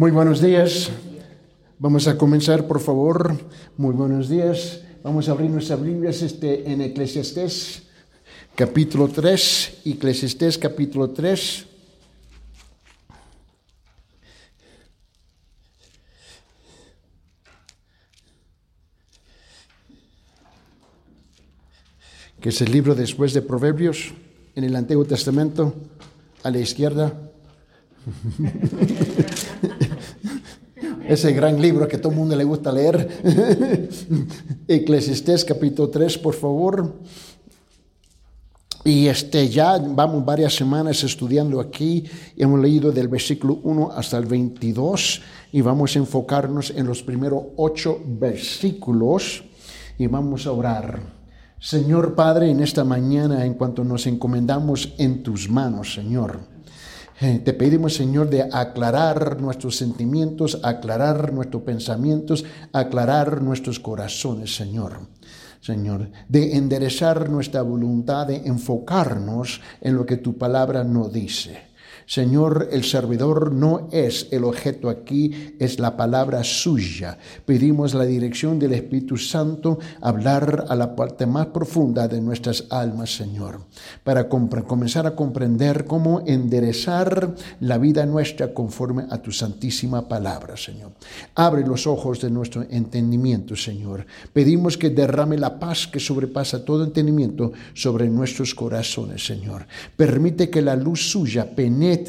[0.00, 0.88] Muy buenos días.
[1.78, 3.38] Vamos a comenzar, por favor.
[3.76, 4.80] Muy buenos días.
[5.04, 7.82] Vamos a abrir nuestras Biblias este, en Eclesiastés,
[8.54, 9.82] capítulo 3.
[9.84, 11.66] Eclesiastés, capítulo 3.
[22.40, 24.12] que es el libro después de Proverbios
[24.54, 25.74] en el Antiguo Testamento,
[26.42, 27.12] a la izquierda.
[31.10, 33.08] Ese gran libro que todo el mundo le gusta leer.
[34.68, 37.00] Eclesiastés capítulo 3, por favor.
[38.84, 42.04] Y este, ya vamos varias semanas estudiando aquí.
[42.36, 45.20] Hemos leído del versículo 1 hasta el 22
[45.50, 49.42] y vamos a enfocarnos en los primeros ocho versículos
[49.98, 51.00] y vamos a orar.
[51.58, 56.38] Señor Padre, en esta mañana, en cuanto nos encomendamos en tus manos, Señor,
[57.20, 65.00] te pedimos, Señor, de aclarar nuestros sentimientos, aclarar nuestros pensamientos, aclarar nuestros corazones, Señor.
[65.60, 71.69] Señor, de enderezar nuestra voluntad, de enfocarnos en lo que tu palabra nos dice.
[72.10, 77.16] Señor, el servidor no es el objeto aquí, es la palabra suya.
[77.46, 83.14] Pedimos la dirección del Espíritu Santo, hablar a la parte más profunda de nuestras almas,
[83.14, 83.60] Señor,
[84.02, 90.90] para comenzar a comprender cómo enderezar la vida nuestra conforme a tu santísima palabra, Señor.
[91.36, 94.04] Abre los ojos de nuestro entendimiento, Señor.
[94.32, 99.64] Pedimos que derrame la paz que sobrepasa todo entendimiento sobre nuestros corazones, Señor.
[99.96, 101.99] Permite que la luz suya penetre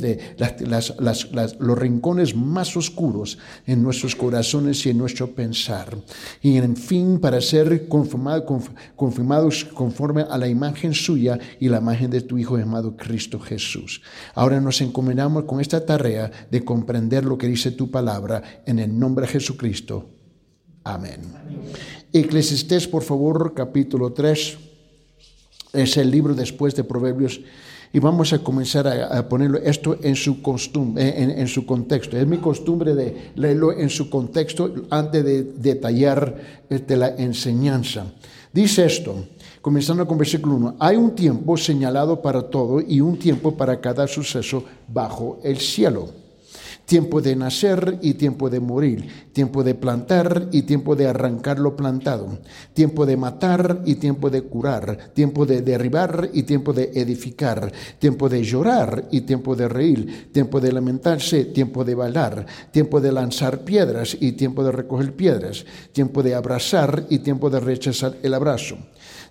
[1.59, 5.97] los rincones más oscuros en nuestros corazones y en nuestro pensar.
[6.41, 12.21] Y en fin, para ser confirmados conforme a la imagen suya y la imagen de
[12.21, 14.01] tu Hijo amado Cristo Jesús.
[14.33, 18.97] Ahora nos encomendamos con esta tarea de comprender lo que dice tu palabra en el
[18.97, 20.09] nombre de Jesucristo.
[20.83, 21.21] Amén.
[22.11, 24.57] Eclesiastés, por favor, capítulo 3.
[25.73, 27.41] Es el libro después de Proverbios
[27.93, 32.17] y vamos a comenzar a, ponerlo esto en su, costumbre, en, su contexto.
[32.17, 38.05] Es mi costumbre de leerlo en su contexto antes de detallar este, la enseñanza.
[38.53, 39.15] Dice esto,
[39.61, 44.07] comenzando con versículo 1, hay un tiempo señalado para todo y un tiempo para cada
[44.07, 46.20] suceso bajo el cielo
[46.85, 51.75] tiempo de nacer y tiempo de morir, tiempo de plantar y tiempo de arrancar lo
[51.75, 52.39] plantado,
[52.73, 58.29] tiempo de matar y tiempo de curar, tiempo de derribar y tiempo de edificar, tiempo
[58.29, 63.63] de llorar y tiempo de reír, tiempo de lamentarse, tiempo de bailar, tiempo de lanzar
[63.63, 68.77] piedras y tiempo de recoger piedras, tiempo de abrazar y tiempo de rechazar el abrazo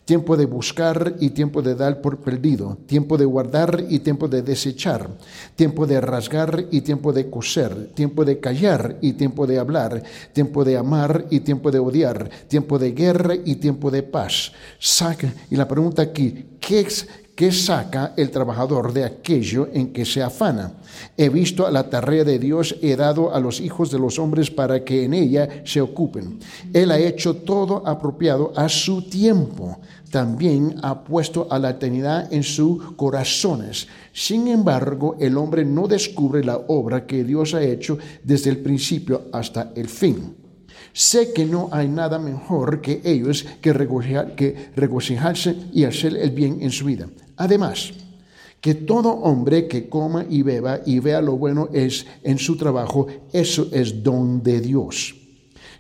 [0.04, 4.42] tiempo de buscar y tiempo de dar por perdido, tiempo de guardar y tiempo de
[4.42, 5.08] desechar,
[5.54, 10.02] tiempo de rasgar y tiempo de coser, tiempo de callar y tiempo de hablar,
[10.32, 14.52] tiempo de amar y tiempo de odiar, tiempo de guerra y tiempo de paz.
[14.78, 17.06] Saca, y la pregunta aquí, ¿qué es?
[17.40, 20.74] ¿Qué saca el trabajador de aquello en que se afana?
[21.16, 24.50] He visto a la tarea de Dios, he dado a los hijos de los hombres
[24.50, 26.38] para que en ella se ocupen.
[26.70, 29.80] Él ha hecho todo apropiado a su tiempo
[30.10, 33.88] también ha puesto a la eternidad en sus corazones.
[34.12, 39.28] Sin embargo, el hombre no descubre la obra que Dios ha hecho desde el principio
[39.32, 40.34] hasta el fin.
[40.92, 46.70] Sé que no hay nada mejor que ellos que, regocijarse y hacer el bien en
[46.70, 47.06] su vida.
[47.40, 47.92] Además,
[48.60, 53.06] que todo hombre que coma y beba y vea lo bueno es en su trabajo,
[53.32, 55.16] eso es don de Dios.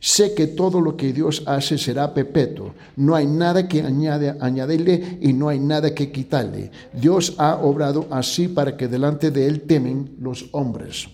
[0.00, 2.72] Sé que todo lo que Dios hace será perpetuo.
[2.96, 6.70] No hay nada que añade, añadirle y no hay nada que quitarle.
[6.94, 11.08] Dios ha obrado así para que delante de Él temen los hombres.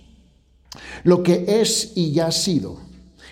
[1.03, 2.79] Lo que es y ya ha sido,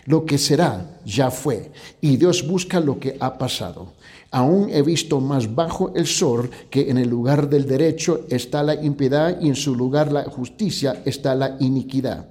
[0.07, 1.73] lo que será ya fue.
[2.01, 3.93] Y Dios busca lo que ha pasado.
[4.31, 8.75] Aún he visto más bajo el sol que en el lugar del derecho está la
[8.75, 12.29] impiedad y en su lugar la justicia está la iniquidad.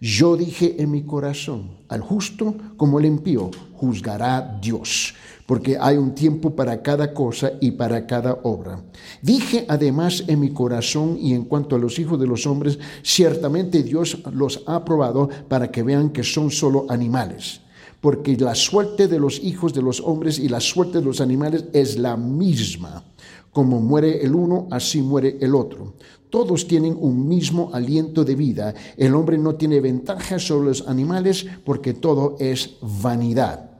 [0.00, 5.14] Yo dije en mi corazón, al justo como el impío, juzgará Dios,
[5.52, 8.82] porque hay un tiempo para cada cosa y para cada obra.
[9.20, 13.82] Dije además en mi corazón y en cuanto a los hijos de los hombres, ciertamente
[13.82, 17.60] Dios los ha probado para que vean que son solo animales
[18.00, 21.66] porque la suerte de los hijos de los hombres y la suerte de los animales
[21.74, 23.04] es la misma.
[23.52, 25.96] Como muere el uno, así muere el otro.
[26.30, 28.74] Todos tienen un mismo aliento de vida.
[28.96, 33.71] El hombre no tiene ventaja sobre los animales porque todo es vanidad.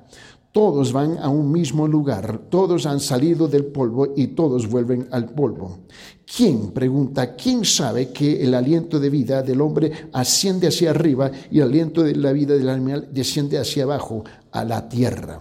[0.52, 5.30] Todos van a un mismo lugar, todos han salido del polvo y todos vuelven al
[5.30, 5.78] polvo.
[6.26, 11.60] ¿Quién, pregunta, quién sabe que el aliento de vida del hombre asciende hacia arriba y
[11.60, 15.40] el aliento de la vida del animal desciende hacia abajo, a la tierra?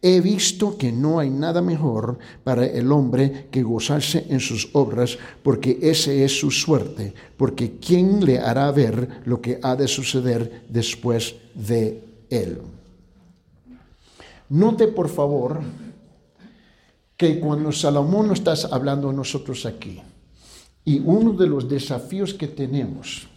[0.00, 5.18] He visto que no hay nada mejor para el hombre que gozarse en sus obras,
[5.42, 10.64] porque ese es su suerte, porque ¿quién le hará ver lo que ha de suceder
[10.70, 12.77] después de él?
[14.50, 15.60] Note por favor
[17.16, 20.00] que cuando Salomón nos está hablando a nosotros aquí,
[20.84, 23.28] y uno de los desafíos que tenemos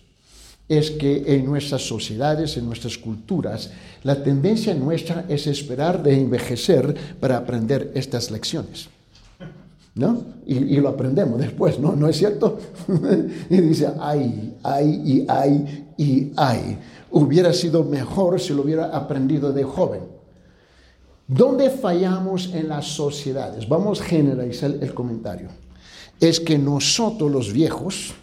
[0.69, 3.71] es que en nuestras sociedades, en nuestras culturas,
[4.03, 8.87] la tendencia nuestra es esperar de envejecer para aprender estas lecciones.
[9.93, 10.23] ¿No?
[10.45, 11.93] Y, lo aprendemos después, ¿no?
[11.93, 12.57] ¿No es cierto?
[13.49, 16.77] y dice, ay, ay, y ay, y ay.
[17.11, 20.20] Hubiera sido mejor si lo hubiera aprendido de joven.
[21.27, 23.67] ¿Dónde fallamos en las sociedades?
[23.67, 25.49] Vamos a generalizar el comentario.
[26.19, 28.13] Es que nosotros los viejos,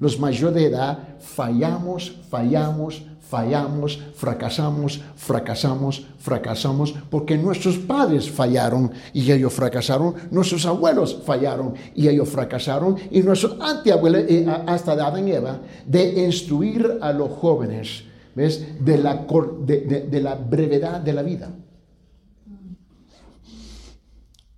[0.00, 9.30] los mayores de edad, fallamos, fallamos, fallamos, fracasamos, fracasamos, fracasamos, porque nuestros padres fallaron y
[9.32, 15.32] ellos fracasaron, nuestros abuelos fallaron y ellos fracasaron, y nuestros anteabuelos, eh, hasta Adán y
[15.32, 18.04] Eva, de instruir a los jóvenes,
[18.34, 18.84] ¿ves?
[18.84, 19.26] De la,
[19.64, 21.50] de, la brevedad de la vida.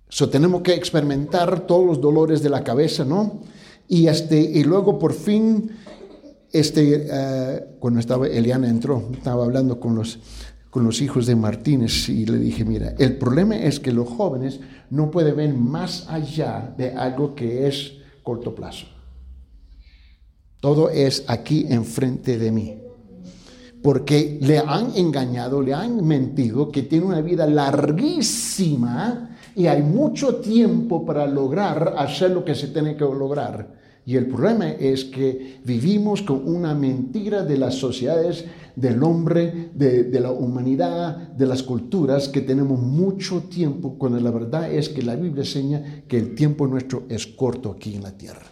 [0.09, 3.41] So, tenemos que experimentar todos los dolores de la cabeza, ¿no?
[3.87, 5.71] Y, este, y luego por fin
[6.51, 10.19] este, eh, cuando estaba Eliana entró, estaba hablando con los,
[10.69, 14.59] con los hijos de Martínez y le dije, mira, el problema es que los jóvenes
[14.89, 18.87] no pueden ver más allá de algo que es corto plazo.
[20.59, 22.77] Todo es aquí enfrente de mí.
[23.81, 30.35] Porque le han engañado, le han mentido que tiene una vida larguísima y hay mucho
[30.37, 33.77] tiempo para lograr hacer lo que se tiene que lograr.
[34.05, 38.45] Y el problema es que vivimos con una mentira de las sociedades,
[38.77, 44.71] del hombre, de, la humanidad, de las culturas, que tenemos mucho tiempo, cuando la verdad
[44.71, 48.45] es que la Biblia enseña que el tiempo nuestro es corto aquí en la tierra.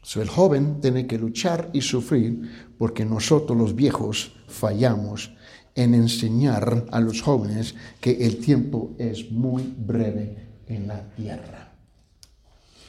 [0.00, 2.48] So, el joven tiene que luchar y sufrir
[2.78, 5.34] porque nosotros los viejos fallamos
[5.74, 10.36] en enseñar a los jóvenes que el tiempo es muy breve
[10.68, 11.72] en la tierra.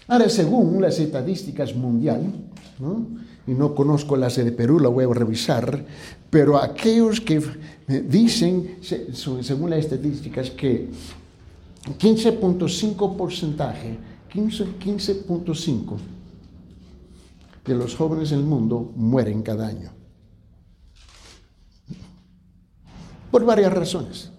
[0.08, 2.30] Ahora, según las estadísticas mundiales,
[3.48, 5.84] y no conozco las de Perú, la voy a revisar,
[6.30, 7.42] pero aquellos que
[8.08, 10.90] dicen, según las estadísticas, que
[11.86, 13.98] 15.5 porcentaje,
[14.32, 15.98] 15.5
[17.66, 19.95] de los jóvenes del mundo mueren cada año.
[23.36, 24.32] Por varias razones.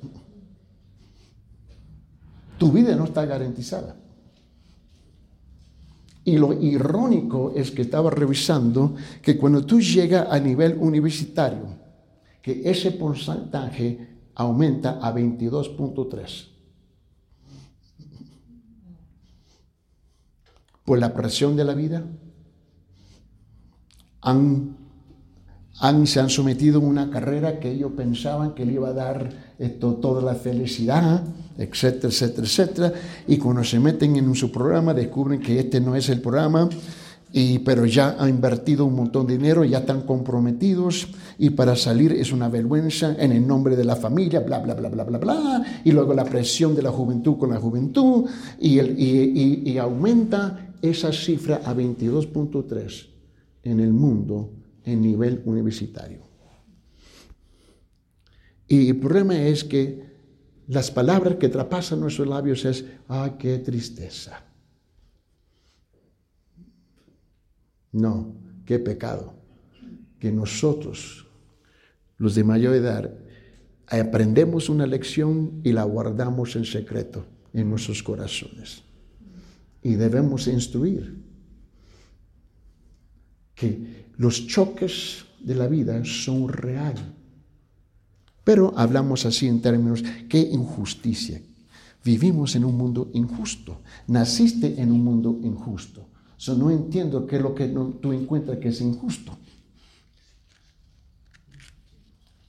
[2.56, 3.94] Tu vida no está garantizada.
[6.24, 11.66] Y lo irónico es que estaba revisando que cuando tú llegas a nivel universitario,
[12.40, 16.48] que ese porcentaje aumenta a 22.3.
[20.86, 22.02] Por la presión de la vida,
[24.22, 24.85] han
[26.04, 29.28] se han sometido a una carrera que ellos pensaban que le iba a dar
[29.58, 31.22] esto, toda la felicidad,
[31.58, 32.92] etcétera, etcétera, etcétera.
[33.26, 36.68] Y cuando se meten en su programa descubren que este no es el programa,
[37.32, 41.08] y, pero ya han invertido un montón de dinero, ya están comprometidos
[41.38, 44.88] y para salir es una vergüenza en el nombre de la familia, bla, bla, bla,
[44.88, 45.62] bla, bla, bla.
[45.84, 48.24] Y luego la presión de la juventud con la juventud
[48.58, 53.06] y, el, y, y aumenta esa cifra a 22.3
[53.64, 54.50] en el mundo
[54.86, 56.22] en nivel universitario.
[58.68, 60.06] Y el problema es que
[60.68, 64.44] las palabras que traspasan nuestros labios es, ¡ay, qué tristeza!
[67.92, 69.34] No, qué pecado.
[70.18, 71.26] Que nosotros,
[72.16, 73.12] los de mayor edad,
[73.88, 78.82] aprendemos una lección y la guardamos en secreto en nuestros corazones.
[79.82, 81.24] Y debemos instruir
[83.54, 87.02] que los choques de la vida son reales.
[88.44, 91.40] Pero hablamos así en términos, qué injusticia.
[92.04, 93.80] Vivimos en un mundo injusto.
[94.06, 96.06] Naciste en un mundo injusto.
[96.36, 99.36] So, no entiendo qué es lo que tú encuentras que es injusto.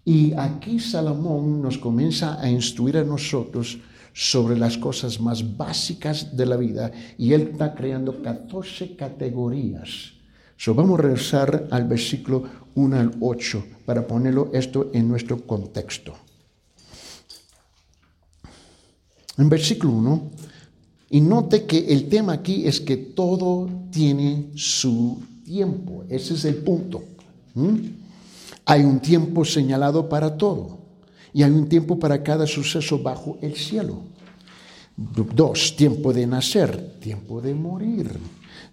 [0.05, 3.79] Y aquí Salomón nos comienza a instruir a nosotros
[4.13, 10.16] sobre las cosas más básicas de la vida y él está creando 14 categorías
[10.65, 12.43] Vamos a regresar al versículo
[12.75, 16.13] 1 al 8, para ponerlo esto en nuestro contexto.
[19.37, 20.31] En versículo 1,
[21.11, 26.03] y note que el tema aquí es que todo tiene su tiempo.
[26.09, 27.03] Ese es el punto.
[28.65, 30.79] Hay un tiempo señalado para todo
[31.33, 34.01] y hay un tiempo para cada suceso bajo el cielo.
[34.97, 38.19] Dos, tiempo de nacer, tiempo de morir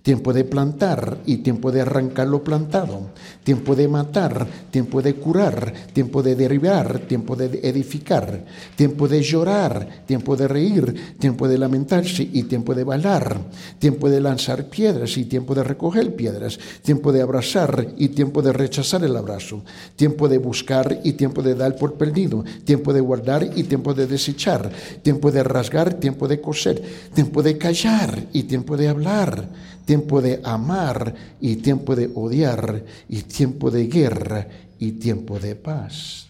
[0.04, 3.08] tiempo de plantar y tiempo de arrancar lo plantado,
[3.42, 8.44] tiempo de matar, tiempo de curar, tiempo de derribar, tiempo de edificar,
[8.76, 13.40] tiempo de llorar, tiempo de reír, tiempo de lamentarse y tiempo de bailar,
[13.78, 18.52] tiempo de lanzar piedras y tiempo de recoger piedras, tiempo de abrazar y tiempo de
[18.52, 19.62] rechazar el abrazo,
[19.96, 24.06] tiempo de buscar y tiempo de dar por perdido, tiempo de guardar y tiempo de
[24.06, 24.70] desechar,
[25.02, 26.82] tiempo de rasgar, tiempo de coser,
[27.14, 29.48] tiempo de callar y tiempo de hablar
[29.84, 34.48] tiempo de amar y tiempo de odiar, y tiempo de guerra
[34.78, 36.26] y tiempo de paz.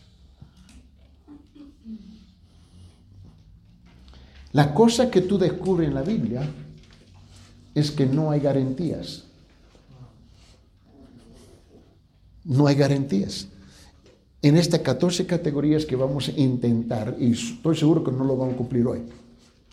[4.53, 6.49] La cosa que tú descubres en la Biblia
[7.75, 9.25] es que no hay garantías.
[12.45, 13.49] No hay garantías.
[14.43, 18.55] En estas 14 categorías que vamos a intentar, y estoy seguro que no lo vamos
[18.55, 19.01] a cumplir hoy.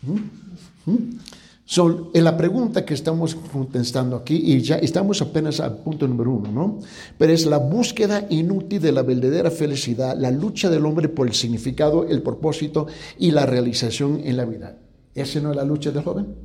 [0.01, 0.91] ¿Mm?
[0.91, 1.19] ¿Mm?
[1.65, 6.31] Son, en la pregunta que estamos contestando aquí, y ya estamos apenas al punto número
[6.31, 6.79] uno, ¿no?
[7.17, 11.33] Pero es la búsqueda inútil de la verdadera felicidad, la lucha del hombre por el
[11.33, 12.87] significado, el propósito
[13.17, 14.77] y la realización en la vida.
[15.13, 16.35] ¿Esa no es la lucha del joven?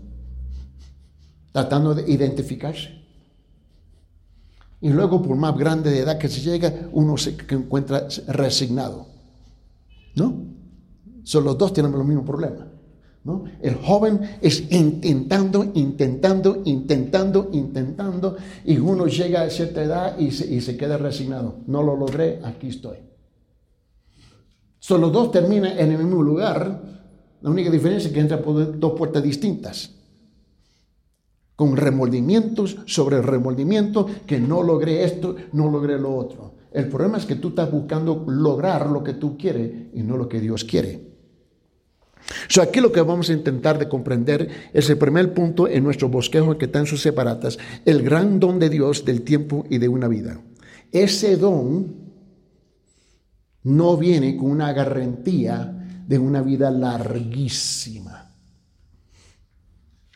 [1.52, 2.90] Tratando de identificarse.
[4.80, 9.06] Y luego, por más grande de edad que se llega, uno se encuentra resignado.
[10.14, 10.44] ¿No?
[11.24, 12.75] Son los dos tienen los mismos problemas.
[13.60, 20.76] El joven es intentando, intentando, intentando, intentando, y uno llega a cierta edad y se,
[20.76, 21.56] queda resignado.
[21.66, 22.98] No lo logré, aquí estoy.
[24.78, 26.82] Solo dos terminan en el mismo lugar.
[27.42, 29.90] La única diferencia es que entra por dos puertas distintas.
[31.56, 36.54] Con remordimientos sobre remordimiento, que no logré esto, no logré lo otro.
[36.70, 40.28] El problema es que tú estás buscando lograr lo que tú quieres y no lo
[40.28, 41.05] que Dios quiere.
[42.48, 46.08] So, aquí lo que vamos a intentar de comprender es el primer punto en nuestro
[46.08, 49.88] bosquejo que está en sus separatas, el gran don de Dios del tiempo y de
[49.88, 50.40] una vida.
[50.92, 51.94] Ese don
[53.62, 58.30] no viene con una garantía de una vida larguísima.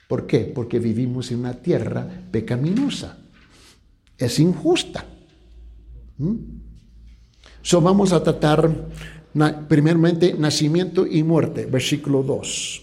[0.09, 0.41] ¿Por qué?
[0.41, 3.19] Porque vivimos en una tierra pecaminosa.
[4.19, 5.05] Es injusta.
[6.19, 6.35] ¿Mm?
[7.63, 8.89] So, vamos a tratar
[9.69, 12.83] primeramente, nacimiento y muerte, versículo 2.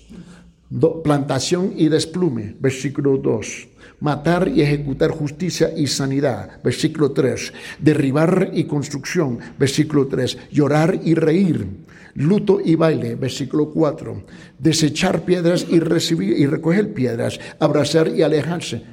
[1.03, 3.67] plantación y desplume, versículo 2.
[3.99, 7.53] Matar y ejecutar justicia y sanidad, versículo 3.
[7.79, 10.37] Derribar y construcción, versículo 3.
[10.51, 11.67] Llorar y reír,
[12.13, 14.23] luto y baile, versículo 4.
[14.59, 18.83] Desechar piedras y recibir y recoger piedras, abrazar y alejarse.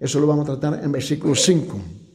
[0.00, 2.07] Eso lo vamos a tratar en versículo 5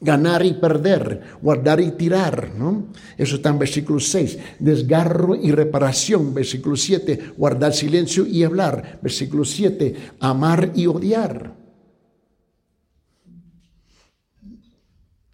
[0.00, 2.86] ganar y perder, guardar y tirar, ¿no?
[3.18, 4.38] Eso está en versículo 6.
[4.58, 7.34] Desgarro y reparación, versículo 7.
[7.36, 9.94] Guardar silencio y hablar, versículo 7.
[10.20, 11.54] Amar y odiar.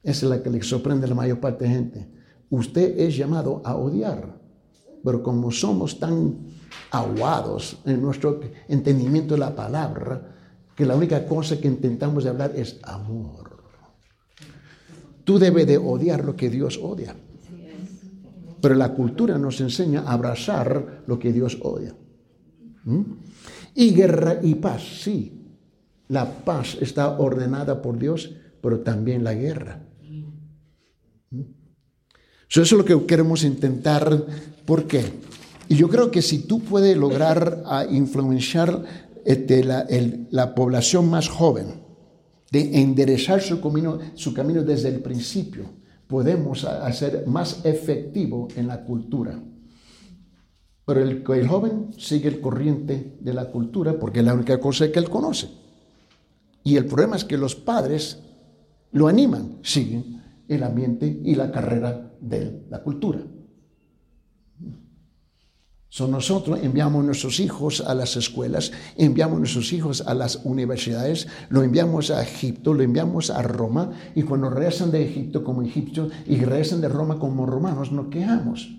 [0.03, 2.09] Esa es la que le sorprende a la mayor parte de gente.
[2.51, 4.39] Usted es llamado a odiar,
[5.03, 6.47] pero como somos tan
[6.91, 10.33] aguados en nuestro entendimiento de la palabra,
[10.77, 13.46] que la única cosa que intentamos de hablar es amor.
[15.27, 17.17] Tú debes de odiar lo que Dios odia.
[18.61, 21.97] Pero la cultura nos enseña a abrazar lo que Dios odia.
[22.85, 23.03] ¿Mm?
[23.75, 25.33] Y guerra y paz, sí.
[26.07, 29.83] La paz está ordenada por Dios, pero también la guerra.
[31.31, 31.41] ¿Mm?
[32.49, 34.25] Eso es lo que queremos intentar.
[34.65, 35.03] ¿Por qué?
[35.69, 38.85] Y yo creo que si tú puedes lograr influenciar
[39.25, 41.86] este, la población más joven,
[42.57, 45.65] de enderezar su camino, su camino desde el principio,
[46.07, 49.39] podemos hacer más efectivo en la cultura.
[50.87, 54.91] Pero el, el, joven sigue el corriente de la cultura porque es la única cosa
[54.91, 55.51] que él conoce.
[56.65, 58.21] Y el problema es que los padres
[58.93, 63.21] lo animan, siguen el ambiente y la carrera de la cultura.
[65.97, 70.43] So, nosotros enviamos a nuestros hijos a las escuelas, enviamos a nuestros hijos a las
[70.45, 75.63] universidades, lo enviamos a Egipto, lo enviamos a Roma, y cuando regresan de Egipto como
[75.63, 78.77] egipcios y regresan de Roma como romanos, nos quejamos.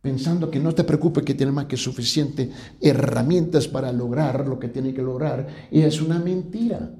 [0.00, 2.50] Pensando que no te preocupes que tiene más que suficiente
[2.80, 6.92] herramientas para lograr lo que tiene que lograr, y es una mentira.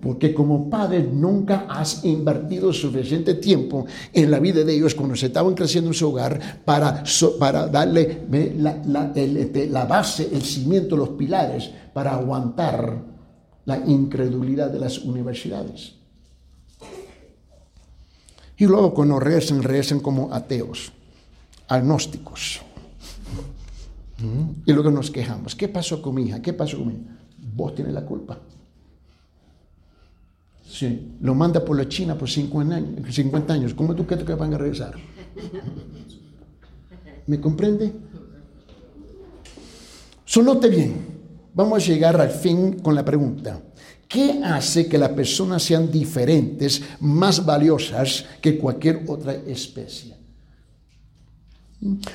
[0.00, 5.26] Porque como padre nunca has invertido suficiente tiempo en la vida de ellos cuando se
[5.26, 7.04] estaban creciendo en su hogar para,
[7.38, 8.22] para darle
[8.56, 13.02] la, este, la base, el cimiento, los pilares para aguantar
[13.66, 15.94] la incredulidad de las universidades.
[18.56, 20.92] Y luego cuando rezan, rezan como ateos,
[21.68, 22.60] agnósticos.
[24.66, 25.54] Y luego nos quejamos.
[25.54, 26.42] ¿Qué pasó con mi hija?
[26.42, 27.16] ¿Qué pasó con mi hija?
[27.54, 28.38] Vos tienes la culpa.
[30.70, 33.14] Sí, lo manda por la China por 50 años.
[33.14, 33.74] 50 años.
[33.74, 34.94] ¿Cómo tú crees que van a regresar?
[37.26, 37.92] ¿Me comprende?
[40.24, 40.94] Sonote bien.
[41.52, 43.60] Vamos a llegar al fin con la pregunta.
[44.06, 50.19] ¿Qué hace que las personas sean diferentes, más valiosas que cualquier otra especie?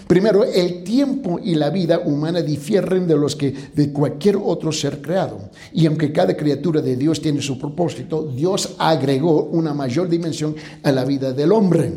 [0.06, 5.02] Primero, el tiempo y la vida humana difieren de los que de cualquier otro ser
[5.02, 5.50] creado.
[5.74, 10.92] Y aunque cada criatura de Dios tiene su propósito, Dios agregó una mayor dimensión a
[10.92, 11.94] la vida del hombre.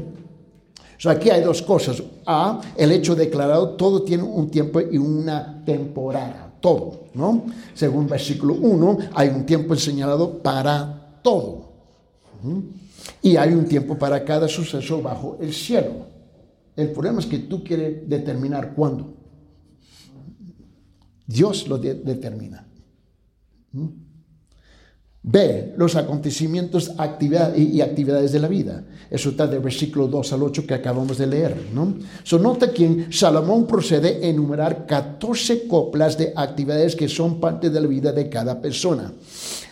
[0.97, 2.03] O sea, aquí hay dos cosas.
[2.25, 7.45] A, el hecho declarado, todo tiene un tiempo y una temporada, todo, ¿no?
[7.75, 11.69] Según versículo 1, hay un tiempo señalado para todo.
[13.21, 16.18] Y hay un tiempo para cada suceso bajo el cielo.
[16.79, 19.13] El problema es que tú quieres determinar cuándo.
[21.27, 22.69] Dios lo determina.
[23.73, 23.87] ¿Mm?
[25.21, 26.93] B, los acontecimientos
[27.57, 28.85] y actividades de la vida.
[29.11, 31.57] Eso está del versículo 2 al 8 que acabamos de leer.
[31.75, 31.95] ¿no?
[32.23, 37.81] So, nota que Salomón procede a enumerar 14 coplas de actividades que son parte de
[37.81, 39.13] la vida de cada persona.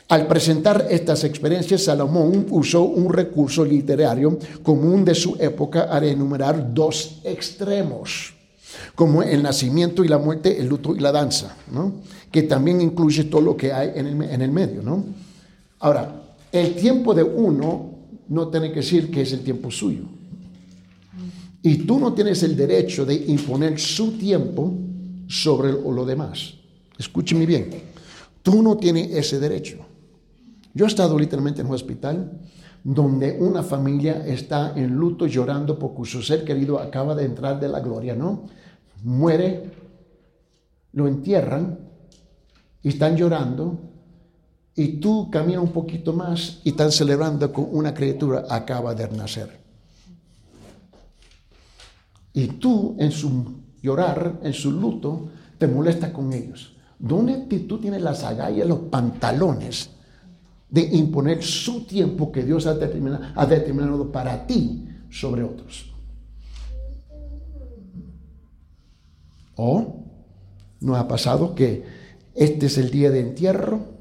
[0.09, 6.73] Al presentar estas experiencias, Salomón usó un recurso literario común de su época al enumerar
[6.73, 8.33] dos extremos,
[8.95, 11.57] como el nacimiento y la muerte, el luto y la danza,
[12.31, 14.07] que también incluye todo lo que hay en
[14.43, 14.81] el, medio.
[14.81, 15.05] ¿no?
[15.81, 16.23] Ahora,
[16.53, 17.91] el tiempo de uno
[18.29, 20.05] no tiene que decir que es el tiempo suyo.
[21.63, 24.73] Y tú no tienes el derecho de imponer su tiempo
[25.27, 26.55] sobre lo demás.
[26.97, 27.71] Escúcheme bien.
[28.45, 29.86] Tú no tienes ese derecho.
[30.76, 32.38] Yo he estado literalmente en un hospital
[32.85, 37.66] donde una familia está en luto llorando porque su ser querido acaba de entrar de
[37.66, 38.44] la gloria, ¿no?
[39.03, 39.70] Muere,
[40.92, 41.79] lo entierran
[42.83, 43.79] y están llorando
[44.74, 49.59] y tú caminas un poquito más y están celebrando con una criatura acaba de nacer.
[52.35, 56.77] Y tú en su llorar, en su luto, te molestas con ellos.
[56.98, 59.95] ¿Dónde tú tienes las agallas, los pantalones
[60.68, 65.92] de imponer su tiempo que Dios ha determinado, para ti sobre otros.
[69.55, 70.05] O
[70.81, 71.85] nos ha pasado que
[72.35, 73.96] este es el día de entierro,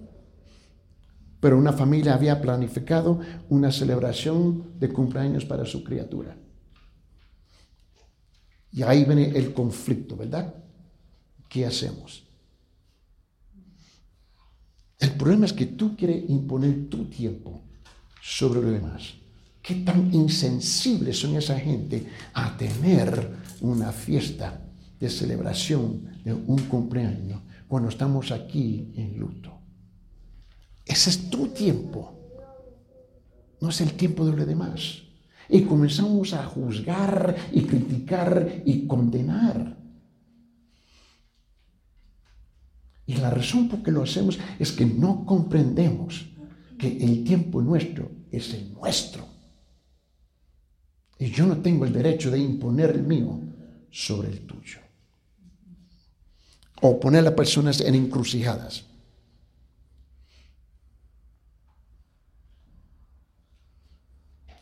[1.39, 6.35] pero una familia había planificado una celebración de cumpleaños para su criatura.
[8.71, 10.53] Y ahí viene el conflicto, ¿verdad?
[11.47, 12.24] ¿Qué hacemos?
[14.99, 17.61] El problema es que tú quieres imponer tu tiempo
[18.21, 19.13] sobre los demás.
[19.61, 23.31] ¿Qué tan insensibles son esa gente a tener
[23.61, 24.61] una fiesta
[24.99, 29.51] de celebración de un cumpleaños cuando estamos aquí en luto?
[30.85, 32.13] Ese es tu tiempo,
[33.59, 35.01] no es el tiempo de los demás.
[35.49, 39.84] Y comenzamos a juzgar y criticar y condenar.
[43.07, 46.25] Y la razón por que lo hacemos es que no comprendemos
[46.77, 49.25] que el tiempo nuestro es el nuestro.
[51.17, 53.39] Y yo no tengo el derecho de imponer el mío
[53.89, 54.79] sobre el tuyo.
[56.81, 58.85] O poner a personas en encrucijadas.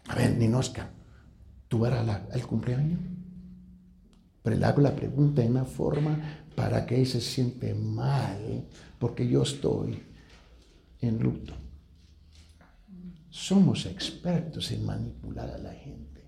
[0.07, 0.91] A ver, Ninoska,
[1.67, 2.99] ¿tú varás el cumpleaños?
[4.43, 8.65] Pero le hago la pregunta en una forma para que él se siente mal
[8.99, 10.01] porque yo estoy
[11.01, 11.53] en luto.
[13.29, 16.21] Somos expertos en manipular a la gente.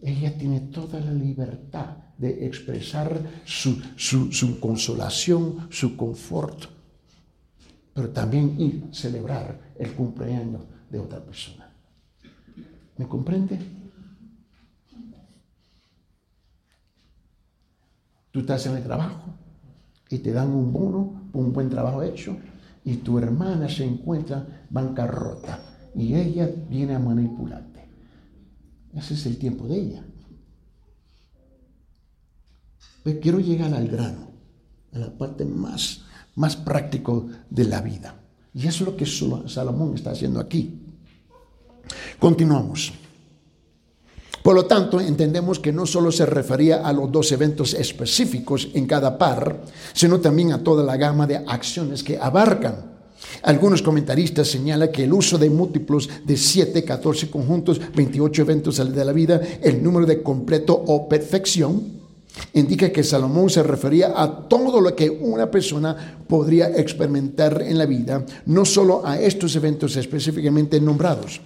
[0.00, 6.64] Ella tiene toda la libertad de expresar su, su consolación, su confort,
[7.94, 11.70] pero también ir a celebrar el cumpleaños de otra persona.
[12.96, 13.81] ¿Me comprende?
[18.32, 19.34] Tú estás en el trabajo
[20.08, 22.36] y te dan un bono por un buen trabajo hecho
[22.84, 25.60] y tu hermana se encuentra bancarrota
[25.94, 27.86] y ella viene a manipularte.
[28.94, 30.04] Ese es el tiempo de ella.
[33.02, 34.28] Pues quiero llegar al grano,
[34.92, 36.02] a la parte más,
[36.34, 36.56] más
[37.50, 38.14] de la vida.
[38.54, 40.82] Y eso es lo que Salomón está haciendo aquí.
[42.18, 42.92] Continuamos.
[44.42, 48.86] Por lo tanto, entendemos que no solo se refería a los dos eventos específicos en
[48.86, 52.92] cada par, sino también a toda la gama de acciones que abarcan.
[53.42, 59.04] Algunos comentaristas señalan que el uso de múltiplos de 7, 14 conjuntos, 28 eventos de
[59.04, 62.02] la vida, el número de completo o perfección,
[62.54, 67.86] indica que Salomón se refería a todo lo que una persona podría experimentar en la
[67.86, 71.40] vida, no solo a estos eventos específicamente nombrados.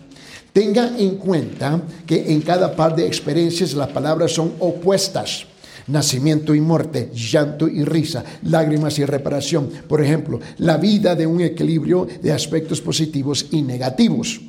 [0.57, 5.45] Tenga en cuenta que en cada par de experiencias las palabras son opuestas.
[5.87, 9.69] Nacimiento y muerte, llanto y risa, lágrimas y reparación.
[9.87, 14.41] Por ejemplo, la vida de un equilibrio de aspectos positivos y negativos.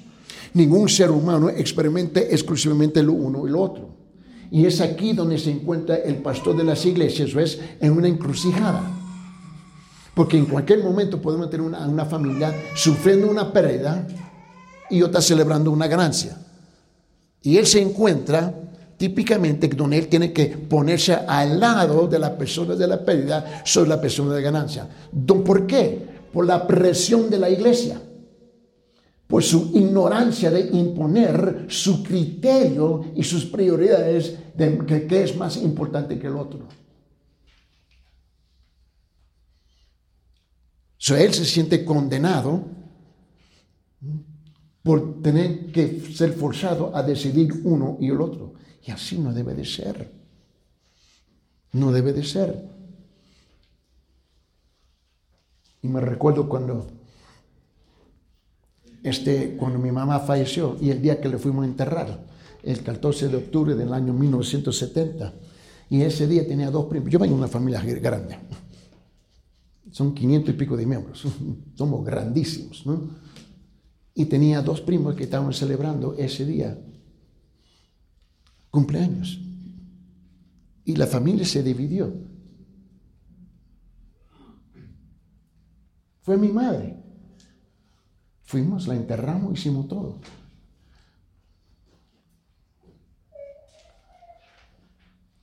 [0.53, 3.89] Ningún ser humano experimente exclusivamente lo uno y lo otro.
[4.49, 7.59] Y es aquí donde se encuentra el pastor de las iglesias, ¿ves?
[7.81, 8.81] En una encrucijada.
[10.15, 14.07] Porque en cualquier momento podemos tener una, una familia sufriendo una pérdida
[14.89, 16.37] y otra celebrando una ganancia.
[17.41, 18.53] Y él se encuentra
[18.97, 23.89] típicamente donde él tiene que ponerse al lado de la persona de la pérdida sobre
[23.89, 24.87] la persona de ganancia.
[25.45, 26.07] ¿Por qué?
[26.33, 28.01] Por la presión de la iglesia,
[29.27, 36.17] por su ignorancia de imponer su criterio y sus prioridades de que, es más importante
[36.17, 36.67] que el otro.
[40.97, 42.65] So, él se siente condenado
[44.87, 48.53] por tener que ser forzado a decidir uno y el otro.
[48.85, 50.09] Y así no debe de ser.
[51.73, 52.69] No debe de ser.
[55.81, 56.87] Y me recuerdo cuando,
[59.03, 62.25] este, cuando mi mamá falleció y el día que le fuimos a enterrar,
[62.63, 65.33] el 14 de octubre del año 1970.
[65.89, 67.09] Y ese día tenía dos primos.
[67.09, 68.39] Yo vengo de una familia grande.
[69.91, 71.25] Son 500 y pico de miembros.
[71.75, 73.26] Somos grandísimos, ¿no?
[74.17, 76.75] Y tenía dos primos que estaban celebrando ese día
[78.71, 79.39] cumpleaños.
[80.85, 82.11] Y la familia se dividió.
[86.23, 86.97] Fue mi madre.
[88.41, 90.19] Fuimos, la enterramos, hicimos todo.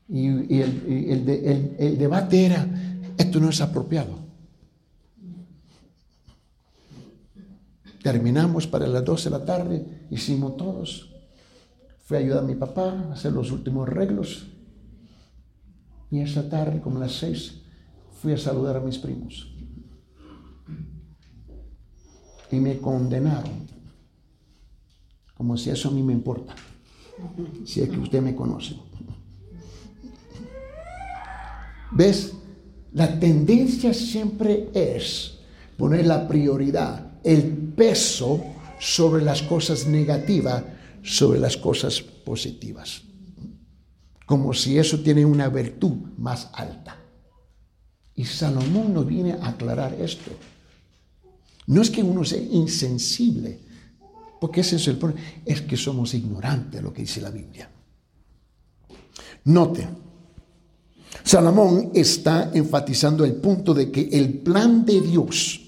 [0.09, 2.67] Y, el, el debate era,
[3.17, 4.24] esto no es apropiado.
[8.05, 11.11] Terminamos para las 12 de la tarde, hicimos todos.
[12.03, 14.47] Fui a ayudar a mi papá a hacer los últimos arreglos.
[16.11, 17.63] Y esa tarde, como a las 6,
[18.21, 19.57] fui a saludar a mis primos.
[22.51, 23.67] Y me condenaron.
[25.35, 26.55] Como si eso a mí me importa.
[27.65, 28.77] Si es que usted me conoce.
[31.91, 32.35] ¿Ves?
[32.93, 35.39] La tendencia siempre es
[35.79, 37.43] poner la prioridad el
[37.75, 38.45] peso
[38.79, 40.63] sobre las cosas negativas,
[41.03, 43.03] sobre las cosas positivas.
[44.27, 46.99] Como si eso tiene una virtud más alta.
[48.15, 50.31] Y Salomón nos viene a aclarar esto.
[51.67, 53.59] No es que uno sea insensible,
[54.41, 57.71] porque ese es el problema, es que somos ignorantes de lo que dice la Biblia.
[59.45, 59.89] Note,
[61.23, 65.64] Salomón está enfatizando el punto de que el plan de Dios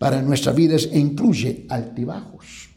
[0.00, 2.70] para nuestras vidas incluye altibajos,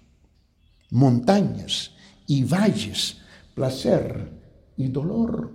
[0.89, 1.91] montañas
[2.27, 3.15] y valles,
[3.55, 4.29] placer
[4.75, 5.53] y dolor.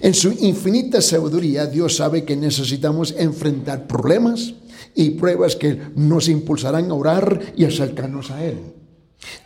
[0.00, 4.54] En su infinita sabiduría, Dios sabe que necesitamos enfrentar problemas
[4.96, 8.58] y pruebas que nos impulsarán a orar y acercarnos a Él.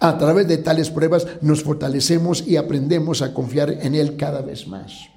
[0.01, 4.67] A través de tales pruebas nos fortalecemos y aprendemos a confiar en Él cada vez
[4.67, 5.11] más.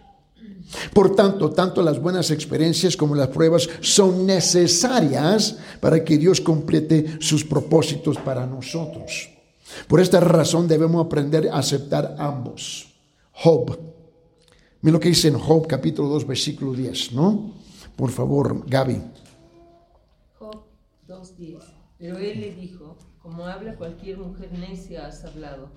[0.93, 7.17] Por tanto, tanto las buenas experiencias como las pruebas son necesarias para que Dios complete
[7.19, 9.29] sus propósitos para nosotros.
[9.87, 12.93] Por esta razón debemos aprender a aceptar ambos.
[13.31, 13.79] Job.
[14.81, 17.53] Mira lo que dice en Job capítulo 2 versículo 10, ¿no?
[17.95, 19.01] Por favor, Gaby.
[20.37, 20.63] Job
[21.07, 21.59] 2.10.
[21.97, 25.69] Pero él le dijo, como habla cualquier mujer necia has hablado,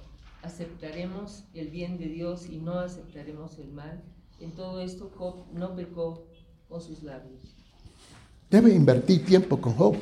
[0.42, 4.02] aceptaremos el bien de Dios y no aceptaremos el mal.
[4.42, 6.26] En todo esto Job no pecó
[6.68, 7.54] con sus labios.
[8.50, 9.94] Debe invertir tiempo con Job.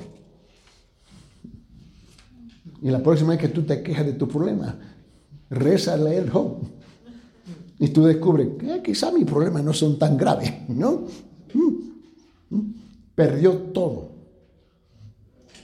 [2.81, 4.79] Y la próxima vez que tú te quejas de tu problema,
[5.51, 6.57] reza a leer Job.
[7.79, 11.07] Y tú descubres que eh, quizá mis problemas no son tan graves, ¿no?
[11.53, 12.75] Mm, mm.
[13.15, 14.09] Perdió todo.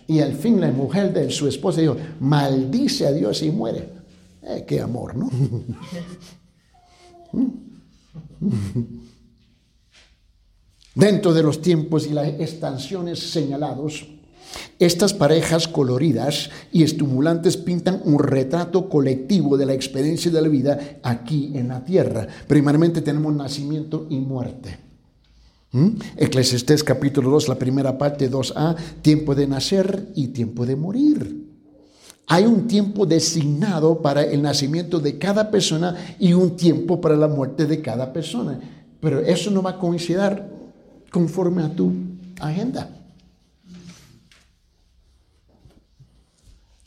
[0.06, 3.88] Y al fin la mujer de su esposa dijo, maldice a Dios y muere.
[4.42, 5.30] Eh, qué amor, ¿no?
[10.94, 14.07] Dentro de los tiempos y las estaciones señalados,
[14.79, 20.99] Estas parejas coloridas y estimulantes pintan un retrato colectivo de la experiencia de la vida
[21.03, 22.27] aquí en la tierra.
[22.46, 24.79] Primeramente tenemos nacimiento y muerte.
[25.72, 25.88] ¿Mm?
[26.16, 31.45] Eclesiastés capítulo 2, la primera parte 2a, tiempo de nacer y tiempo de morir.
[32.28, 37.28] Hay un tiempo designado para el nacimiento de cada persona y un tiempo para la
[37.28, 38.58] muerte de cada persona.
[39.00, 40.42] Pero eso no va a coincidir
[41.10, 41.92] conforme a tu
[42.40, 42.90] agenda.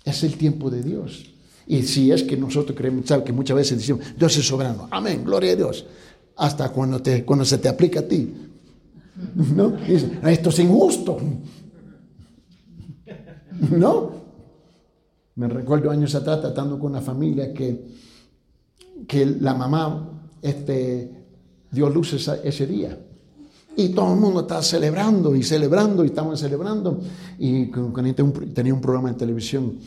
[0.04, 1.26] Es el tiempo de Dios.
[1.68, 4.90] Y si es que nosotros creemos, que muchas veces decimos, Dios es soberano.
[4.92, 5.86] Amén, gloria a Dios.
[6.36, 8.34] Hasta cuando, te, cuando se te aplica a ti.
[9.56, 9.78] ¿No?
[9.88, 11.18] esto es injusto.
[13.72, 14.19] ¿No?
[15.40, 17.88] Me recuerdo años atrás tratando con una familia que,
[19.08, 21.26] que la mamá este,
[21.72, 22.12] dio luz
[22.44, 23.00] ese día.
[23.78, 27.00] Y todo el mundo estaba celebrando y celebrando y estaban celebrando.
[27.38, 27.68] Y
[28.54, 29.78] tenía un programa en televisión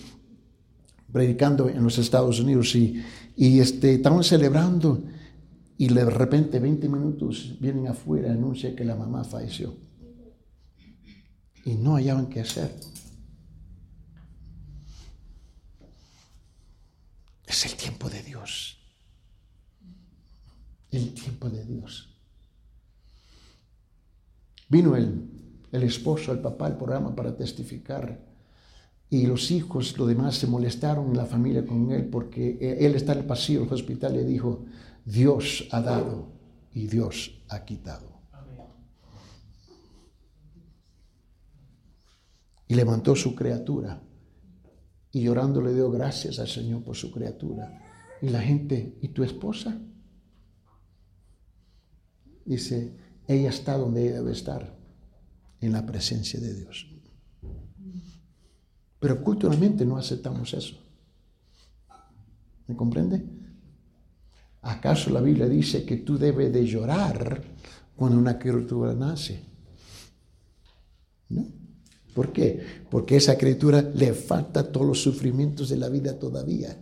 [1.13, 3.03] predicando en los Estados Unidos y,
[3.37, 5.03] y este, estaban celebrando
[5.77, 9.75] y de repente 20 minutos vienen afuera y anuncian que la mamá falleció.
[11.67, 12.73] Y no hallaban qué hacer.
[17.53, 18.79] Es el tiempo de Dios.
[20.91, 22.09] El tiempo de Dios.
[24.71, 25.29] Vino el,
[25.71, 28.19] el esposo, el papá, el programa para testificar.
[29.11, 33.19] Y los hijos, lo demás, se molestaron la familia con él porque él está en
[33.19, 34.65] el pasillo del hospital y dijo,
[35.05, 36.33] Dios ha dado
[36.73, 38.09] y Dios ha quitado.
[42.67, 44.01] Y levantó su criatura
[45.13, 47.81] y llorando le dio gracias al Señor por su criatura.
[48.23, 49.79] Y la gente, ¿y tu esposa?
[52.45, 52.97] Dice,
[53.29, 54.77] ella está donde ella debe estar,
[55.61, 56.89] en la presencia de Dios.
[58.99, 60.77] Pero culturalmente no aceptamos eso.
[62.67, 63.25] ¿Me comprende?
[64.63, 67.43] ¿Acaso la Biblia dice que tú debes de llorar
[67.97, 69.45] cuando una criatura nace?
[71.29, 71.62] ¿No?
[72.15, 72.61] ¿Por qué?
[72.91, 76.77] Porque esa criatura le falta todos los sufrimientos de la vida todavía.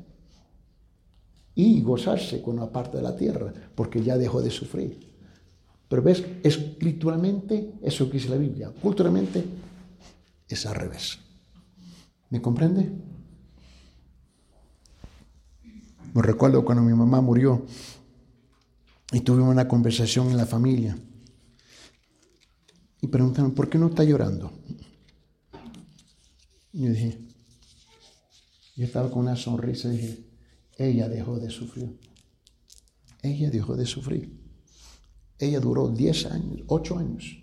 [1.55, 5.11] Y gozarse cuando aparte de la tierra, porque ya dejó de sufrir.
[5.88, 9.45] Pero ves, escrituralmente, eso que dice la Biblia, culturalmente,
[10.49, 11.19] es al revés.
[12.31, 12.90] ¿Me comprende?
[16.14, 17.66] Me recuerdo cuando mi mamá murió
[19.12, 20.97] y tuvimos una conversación en la familia.
[23.01, 24.60] Y preguntaron, ¿por qué no está llorando?
[26.72, 27.26] Yo dije,
[28.76, 30.24] yo estaba con una sonrisa y dije,
[30.78, 31.98] ella dejó de sufrir.
[33.22, 34.40] Ella dejó de sufrir.
[35.38, 37.42] Ella duró 10 años, 8 años,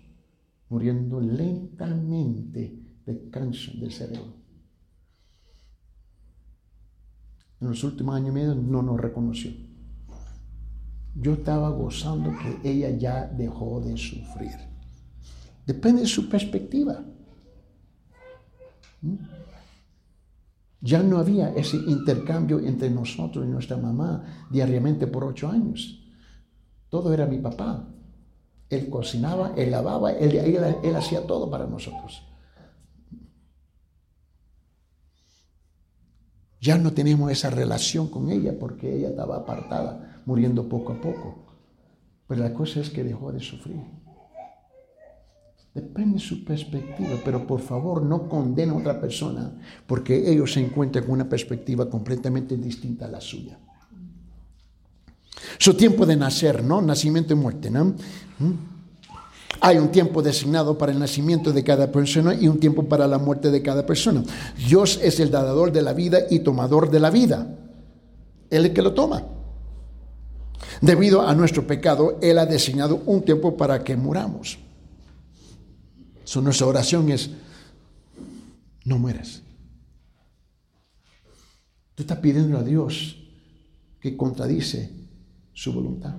[0.68, 4.34] muriendo lentamente de cáncer del cerebro.
[7.60, 9.50] En los últimos años y medio no nos reconoció.
[11.14, 14.52] Yo estaba gozando que ella ya dejó de sufrir.
[15.66, 17.04] Depende de su perspectiva.
[20.80, 26.00] Ya no había ese intercambio entre nosotros y nuestra mamá diariamente por ocho años.
[26.88, 27.88] Todo era mi papá.
[28.70, 32.22] Él cocinaba, él lavaba, él, él, hacía todo para nosotros.
[36.60, 41.46] Ya no tenemos esa relación con ella porque ella estaba apartada, muriendo poco a poco.
[42.26, 43.80] Pero la cosa es que dejó de sufrir.
[45.78, 49.52] Depende de su perspectiva, pero por favor no condena a otra persona
[49.86, 53.56] porque ellos se encuentran con una perspectiva completamente distinta a la suya.
[55.56, 56.82] Su tiempo de nacer, ¿no?
[56.82, 57.84] Nacimiento y muerte, ¿no?
[57.84, 58.52] ¿Mm?
[59.60, 63.18] Hay un tiempo designado para el nacimiento de cada persona y un tiempo para la
[63.18, 64.24] muerte de cada persona.
[64.66, 67.56] Dios es el dador de la vida y tomador de la vida.
[68.50, 69.22] Él es el que lo toma.
[70.80, 74.58] Debido a nuestro pecado, Él ha designado un tiempo para que muramos
[76.36, 77.30] nuestra oración es,
[78.84, 79.42] no mueras.
[81.94, 83.16] Tú estás pidiendo a Dios
[84.00, 84.90] que contradice
[85.52, 86.14] su voluntad.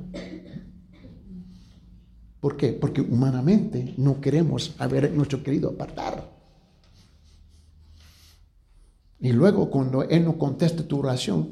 [2.39, 2.73] ¿Por qué?
[2.73, 6.29] Porque humanamente no queremos haber nuestro querido apartar.
[9.19, 11.51] Y luego cuando Él no conteste tu oración,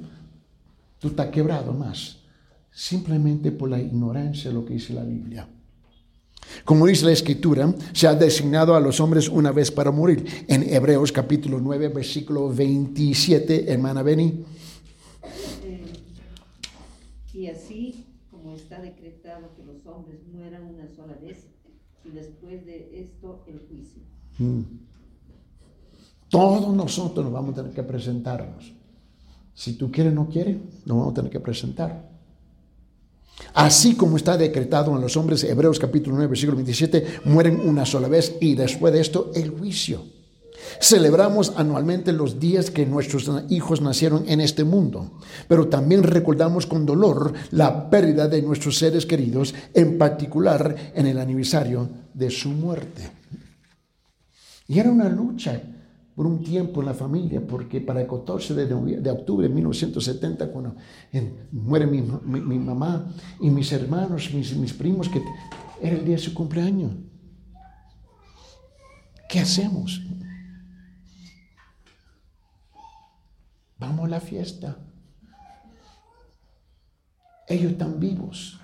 [0.99, 2.19] tú estás quebrado más.
[2.71, 5.47] Simplemente por la ignorancia de lo que dice la Biblia.
[6.65, 10.25] Como dice la escritura, se ha designado a los hombres una vez para morir.
[10.47, 14.45] En Hebreos capítulo 9, versículo 27, hermana Beni.
[17.33, 21.45] Y así como está decretado que los hombres mueran una sola vez
[22.03, 24.01] y después de esto el juicio.
[24.39, 24.61] Mm.
[26.29, 28.73] Todos nosotros nos vamos a tener que presentarnos.
[29.53, 32.16] Si tú quieres, no quieres, nos vamos a tener que presentar.
[33.53, 38.07] Así como está decretado en los hombres, Hebreos capítulo 9, versículo 27, mueren una sola
[38.07, 40.03] vez y después de esto el juicio.
[40.79, 45.11] Celebramos anualmente los días que nuestros hijos nacieron en este mundo,
[45.47, 51.19] pero también recordamos con dolor la pérdida de nuestros seres queridos, en particular en el
[51.19, 53.09] aniversario de su muerte.
[54.67, 55.61] Y era una lucha
[56.17, 60.75] por un tiempo en la familia, porque para el 14 de, octubre de 1970, cuando
[61.51, 65.21] muere mi, mamá y mis hermanos, mis, mis primos, que
[65.79, 66.91] era el día de su cumpleaños.
[69.29, 70.01] ¿Qué hacemos?
[73.77, 74.75] Vamos a la fiesta.
[77.47, 78.59] Ellos están vivos.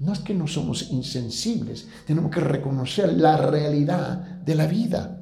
[0.00, 5.19] No es que no somos insensibles, tenemos que reconocer la realidad de la vida.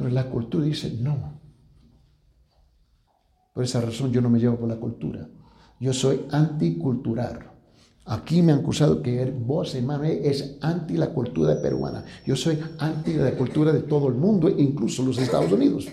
[0.00, 1.38] Pero la cultura dice, no.
[3.52, 5.28] Por esa razón yo no me llevo por la cultura.
[5.78, 7.50] Yo soy anticultural.
[8.06, 12.02] Aquí me han acusado que vos, hermano, es anti la cultura peruana.
[12.24, 15.88] Yo soy anti la cultura de todo el mundo, incluso los Estados Unidos.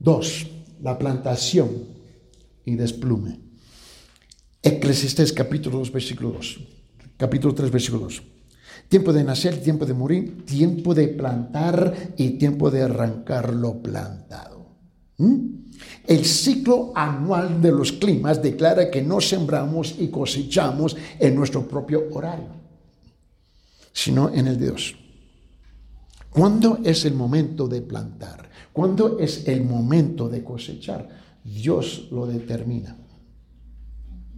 [0.00, 0.44] Dos,
[0.82, 1.70] la plantación
[2.64, 3.38] y desplume.
[4.60, 6.60] Eclesiastés capítulo 2, versículo 2.
[7.16, 8.37] Capítulo 3, versículo 2.
[8.88, 14.66] Tiempo de nacer, tiempo de morir, tiempo de plantar y tiempo de arrancar lo plantado.
[15.18, 15.58] ¿Mm?
[16.06, 22.08] El ciclo anual de los climas declara que no sembramos y cosechamos en nuestro propio
[22.12, 22.48] horario,
[23.92, 24.96] sino en el de Dios.
[26.30, 28.48] ¿Cuándo es el momento de plantar?
[28.72, 31.08] ¿Cuándo es el momento de cosechar?
[31.44, 32.96] Dios lo determina.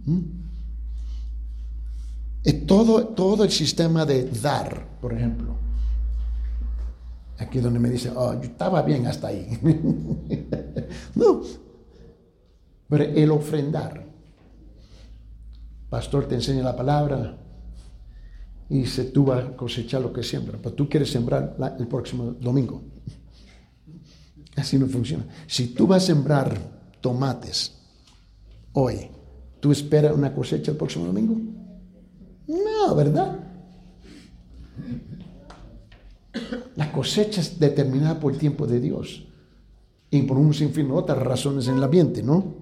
[0.05, 0.40] ¿Mm?
[2.43, 5.55] Todo, todo el sistema de dar, por ejemplo.
[7.37, 9.47] Aquí donde me dice, oh, yo estaba bien hasta ahí.
[11.15, 11.41] no.
[12.87, 14.05] Pero el ofrendar.
[15.89, 17.37] Pastor te enseña la palabra
[18.69, 20.57] y dice, tú vas a cosechar lo que siembra.
[20.61, 22.81] Pero tú quieres sembrar el próximo domingo.
[24.55, 25.25] Así no funciona.
[25.47, 26.57] Si tú vas a sembrar
[27.01, 27.73] tomates
[28.73, 29.09] hoy,
[29.59, 31.60] ¿tú esperas una cosecha el próximo domingo?
[32.47, 33.39] No, ¿verdad?
[36.75, 39.23] La cosecha es determinada por el tiempo de Dios
[40.09, 42.61] y por un sinfín de otras razones en el ambiente, ¿no?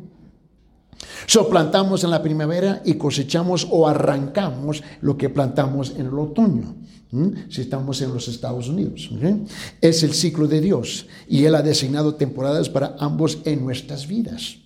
[1.28, 6.76] So plantamos en la primavera y cosechamos o arrancamos lo que plantamos en el otoño.
[7.50, 9.10] Si estamos en los Estados Unidos,
[9.82, 14.58] es el ciclo de Dios y Él ha designado temporadas para ambos en nuestras vidas.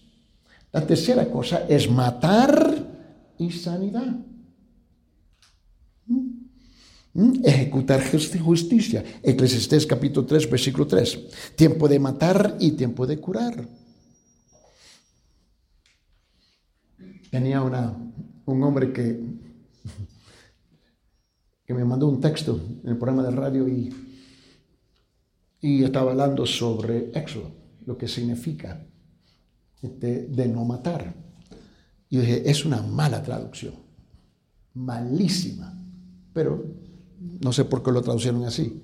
[0.71, 2.87] La tercera cosa es matar
[3.37, 4.15] y sanidad.
[6.07, 7.45] ¿Mm?
[7.45, 9.03] Ejecutar justicia.
[9.21, 11.55] Eclesiastés capítulo 3, versículo 3.
[11.55, 13.67] Tiempo de matar y tiempo de curar.
[17.29, 17.95] Tenía una,
[18.45, 19.19] un hombre que,
[21.65, 23.93] que me mandó un texto en el programa de radio y,
[25.61, 27.51] y estaba hablando sobre Éxodo,
[27.85, 28.85] lo que significa
[29.81, 31.13] este, de no matar.
[32.09, 33.73] Y dije, es una mala traducción,
[34.73, 35.82] malísima,
[36.33, 36.63] pero
[37.41, 38.81] no sé por qué lo traducieron así.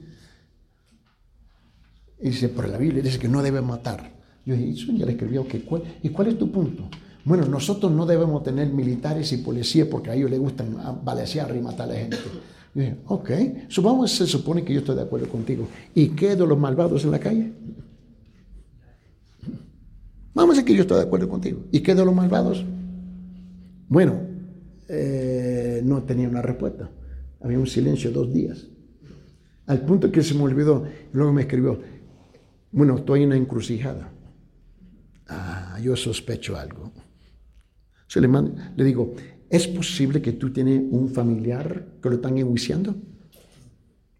[2.22, 4.20] Dice, pero la Biblia dice que no debe matar.
[4.46, 5.64] Yo dije, eso ya le escribió, que
[6.04, 6.90] ¿y cuál es tu punto?
[7.26, 11.62] Bueno, nosotros no debemos tener militares y policías porque a ellos les gustan balesear y
[11.62, 12.18] matar a la gente.
[12.74, 13.32] Yo dije, ok,
[13.68, 15.68] supongamos, se supone que yo estoy de acuerdo contigo.
[15.94, 17.54] ¿Y qué de los malvados en la calle?
[20.34, 21.66] Vamos a decir que yo estoy de acuerdo contigo.
[21.72, 22.64] ¿Y qué de los malvados?
[23.88, 24.22] Bueno,
[24.88, 26.90] eh, no tenía una respuesta.
[27.42, 28.68] Había un silencio dos días.
[29.66, 30.86] Al punto que se me olvidó.
[31.14, 31.80] Luego me escribió,
[32.72, 34.12] bueno, estoy en una encrucijada.
[35.28, 36.92] Ah, yo sospecho algo.
[38.08, 39.14] Se le, le digo,
[39.50, 42.96] ¿es posible que tú tienes un familiar que lo están enjuiciando?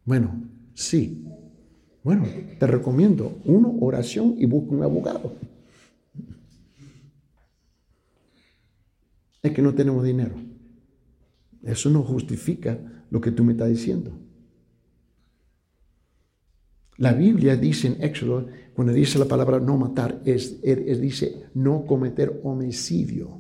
[0.06, 1.26] Bueno, sí.
[2.04, 2.26] Bueno,
[2.58, 5.36] te recomiendo, uno, oración y busca un abogado.
[9.42, 10.36] Es que no tenemos dinero.
[11.64, 12.80] Eso no justifica
[13.10, 14.12] lo que tú me estás diciendo.
[16.98, 21.86] La Biblia dice en Éxodo, cuando dice la palabra no matar, es, es, dice no
[21.86, 23.40] cometer homicidio.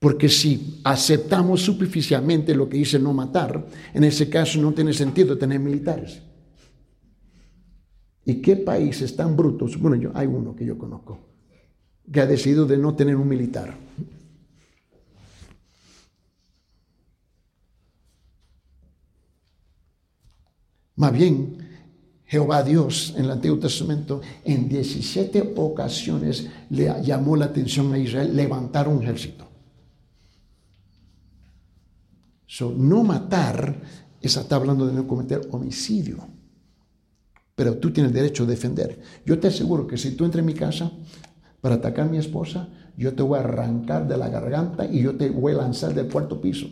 [0.00, 5.38] Porque si aceptamos superficialmente lo que dice no matar, en ese caso no tiene sentido
[5.38, 6.20] tener militares.
[8.24, 9.78] ¿Y qué países tan brutos?
[9.78, 11.20] Bueno, yo, hay uno que yo conozco,
[12.10, 13.76] que ha decidido de no tener un militar.
[20.96, 21.58] Más bien,
[22.24, 28.34] Jehová Dios en el Antiguo Testamento en 17 ocasiones le llamó la atención a Israel
[28.34, 29.46] levantar un ejército.
[32.46, 33.80] So, no matar,
[34.20, 36.26] esa está hablando de no cometer homicidio.
[37.54, 39.00] Pero tú tienes derecho a defender.
[39.24, 40.90] Yo te aseguro que si tú entras en mi casa
[41.60, 45.16] para atacar a mi esposa, yo te voy a arrancar de la garganta y yo
[45.16, 46.68] te voy a lanzar del cuarto piso.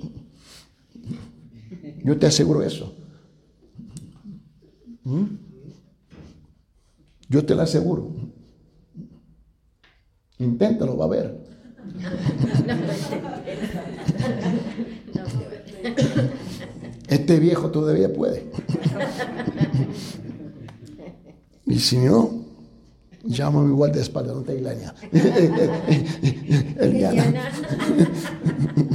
[2.04, 2.99] Yo te aseguro eso.
[5.10, 5.24] ¿Mm?
[7.28, 8.14] Yo te lo aseguro.
[10.38, 11.36] Inténtalo, va a ver.
[17.08, 18.48] Este viejo todavía puede.
[21.66, 22.44] Y si no,
[23.24, 24.60] llámame igual de espalda, no te.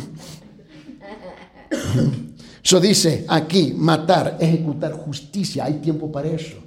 [2.66, 6.58] Eso dice aquí, matar, ejecutar justicia, hay tiempo para eso.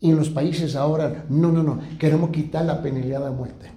[0.00, 3.70] Y en los países ahora, no, no, no, queremos quitar la penalidad de muerte.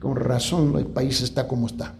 [0.00, 1.94] Con razón el país está como está.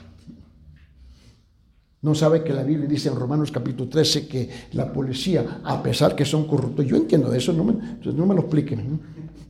[2.01, 6.16] No sabe que la Biblia dice en Romanos capítulo 13 que la policía, a pesar
[6.16, 8.99] que son corruptos, yo entiendo eso, no me, no me lo expliquen,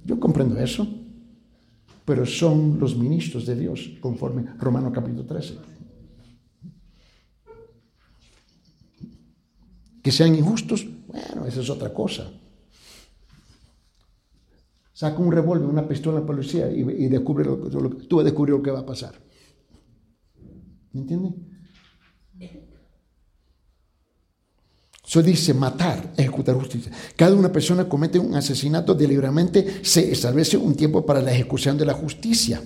[0.05, 0.89] yo comprendo eso,
[2.05, 5.78] pero son los ministros de Dios, conforme Romanos capítulo 13.
[10.09, 12.33] Que sean injustos, bueno, esa es otra cosa.
[14.95, 18.63] Saca un revólver, una pistola a la policía y, descubre lo, lo, tú descubrir lo
[18.63, 19.13] que va a pasar.
[20.93, 21.35] ¿Me entiendes?
[25.07, 26.91] Eso dice matar, ejecutar justicia.
[27.15, 31.85] Cada una persona comete un asesinato deliberadamente, se establece un tiempo para la ejecución de
[31.85, 32.63] la justicia,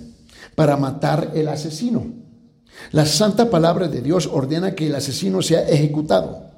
[0.55, 2.05] para matar el asesino.
[2.93, 6.52] La santa palabra de Dios ordena que el asesino sea ejecutado.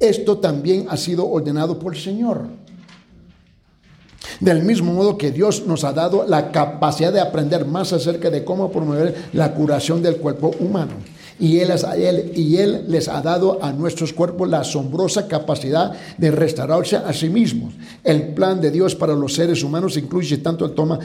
[0.00, 2.48] Esto también ha sido ordenado por el Señor.
[4.40, 8.44] Del mismo modo que Dios nos ha dado la capacidad de aprender más acerca de
[8.44, 10.92] cómo promover la curación del cuerpo humano.
[11.38, 17.28] Y él, les ha dado a nuestros cuerpos la asombrosa capacidad de restaurarse a sí
[17.28, 17.74] mismos.
[18.04, 20.98] El plan de Dios para los seres humanos incluye tanto, toma,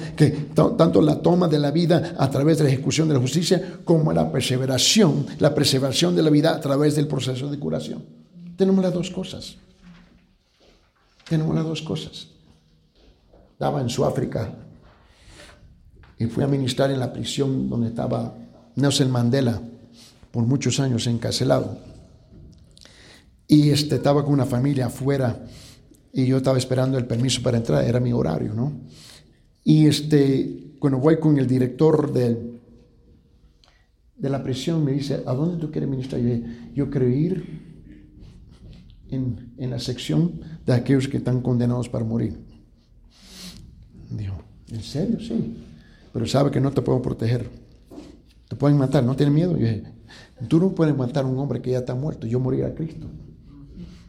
[0.55, 4.13] tanto la toma de la vida a través de la ejecución de la justicia como
[4.13, 8.28] la perseveración, la preservación de la vida a través del proceso de curación.
[8.59, 9.55] Tenemos las dos cosas.
[11.29, 12.27] Tenemos las dos cosas.
[13.53, 14.53] Estaba en Sudáfrica
[16.17, 18.35] y fui a ministrar en la prisión donde estaba
[18.75, 19.61] Nelson Mandela
[20.31, 21.77] por muchos años encarcelado.
[23.47, 25.41] Y este, estaba con una familia afuera
[26.11, 28.73] y yo estaba esperando el permiso para entrar, era mi horario, ¿no?
[29.63, 32.59] Y este, cuando voy con el director de,
[34.17, 36.19] de la prisión, me dice, ¿a dónde tú quieres ministrar?
[36.19, 36.35] Yo,
[36.75, 37.68] yo quiero ir
[39.11, 42.39] en, en, la sección de aquellos que están condenados para morir.
[44.09, 44.41] Dijo,
[44.71, 45.19] ¿en serio?
[45.19, 45.57] Sí.
[46.13, 47.49] Pero sabe que no te puedo proteger.
[48.47, 49.51] Te pueden matar, ¿no tienes miedo?
[49.51, 49.83] Yo dije,
[50.47, 52.25] Tú no puedes matar a un hombre que ya está muerto.
[52.25, 53.07] Yo morí a Cristo.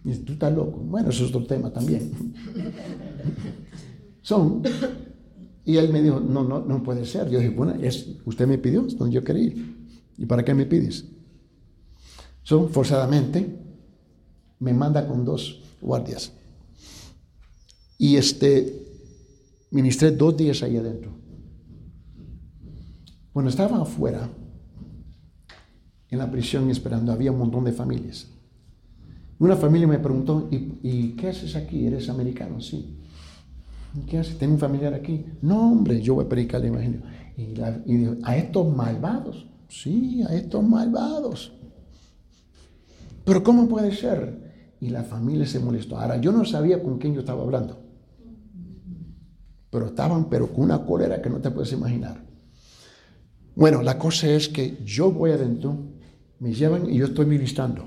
[0.04, 0.78] Y tú estás loco.
[0.78, 2.12] Bueno, eso es otro tema también.
[4.22, 4.62] Son.
[5.64, 7.28] Y él me dijo, no, no, no puede ser.
[7.28, 9.76] Yo dije, bueno, es, usted me pidió, es donde yo quería ir.
[10.16, 11.06] ¿Y para qué me pides?
[12.42, 13.59] Son forzadamente,
[14.60, 16.32] me manda con dos guardias.
[17.98, 18.86] Y este,
[19.70, 21.12] ministré dos días ahí adentro.
[23.32, 24.28] Cuando estaba afuera,
[26.10, 27.12] en la prisión esperando.
[27.12, 28.28] Había un montón de familias.
[29.38, 31.86] Una familia me preguntó, ¿y, qué haces aquí?
[31.86, 32.60] ¿Eres americano?
[32.60, 32.98] Sí.
[34.06, 34.38] ¿Qué haces?
[34.38, 35.24] ¿Tengo un familiar aquí?
[35.40, 37.02] No, hombre, yo voy a predicar el Evangelio.
[37.36, 37.54] Y,
[37.86, 39.46] y dijo, ¿a estos malvados?
[39.68, 41.52] Sí, a estos malvados.
[43.24, 44.49] Pero ¿cómo puede ser?
[44.80, 45.98] Y la familia se molestó.
[45.98, 47.80] Ahora, yo no sabía con quién yo estaba hablando.
[49.70, 52.24] Pero estaban, pero con una cólera que no te puedes imaginar.
[53.54, 55.76] Bueno, la cosa es que yo voy adentro
[56.40, 57.84] me llevan y yo estoy ministrando.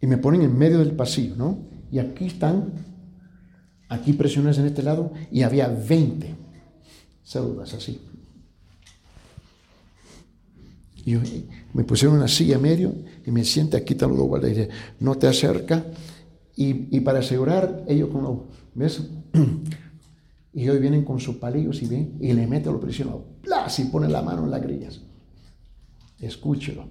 [0.00, 1.58] Y me ponen en medio del pasillo, ¿no?
[1.92, 2.72] Y aquí están,
[3.88, 6.34] aquí presiones en este lado, y había 20
[7.22, 8.00] células así.
[11.18, 12.94] Y me pusieron una silla medio
[13.24, 15.84] y me siente aquí, tal los guardias, y dice, no te acerca.
[16.56, 19.02] Y, y, para asegurar, ellos como, ¿ves?
[20.52, 23.78] Y hoy vienen con sus palillos y ven, y le meten los prisioneros, ¡plas!
[23.78, 25.00] y ponen la mano en las grillas.
[26.18, 26.88] Escúchelo.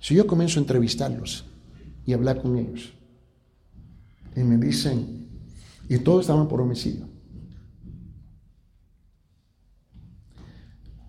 [0.00, 1.44] Si yo comienzo a entrevistarlos
[2.06, 2.94] y hablar con ellos,
[4.34, 5.28] y me dicen,
[5.88, 7.06] y todos estaban por homicidio.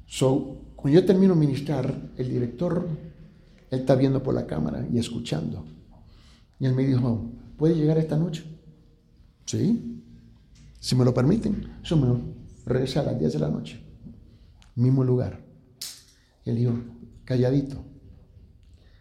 [0.05, 2.88] So, cuando yo termino de ministrar, el director,
[3.71, 5.65] él está viendo por la cámara y escuchando.
[6.59, 8.45] Y él me dijo, ¿puede llegar esta noche?
[9.47, 10.03] Sí,
[10.79, 11.79] si me lo permiten.
[11.81, 12.21] Yo me
[12.67, 13.83] regresé a las 10 de la noche,
[14.75, 15.43] mismo lugar.
[16.45, 16.73] Él dijo,
[17.23, 17.83] calladito.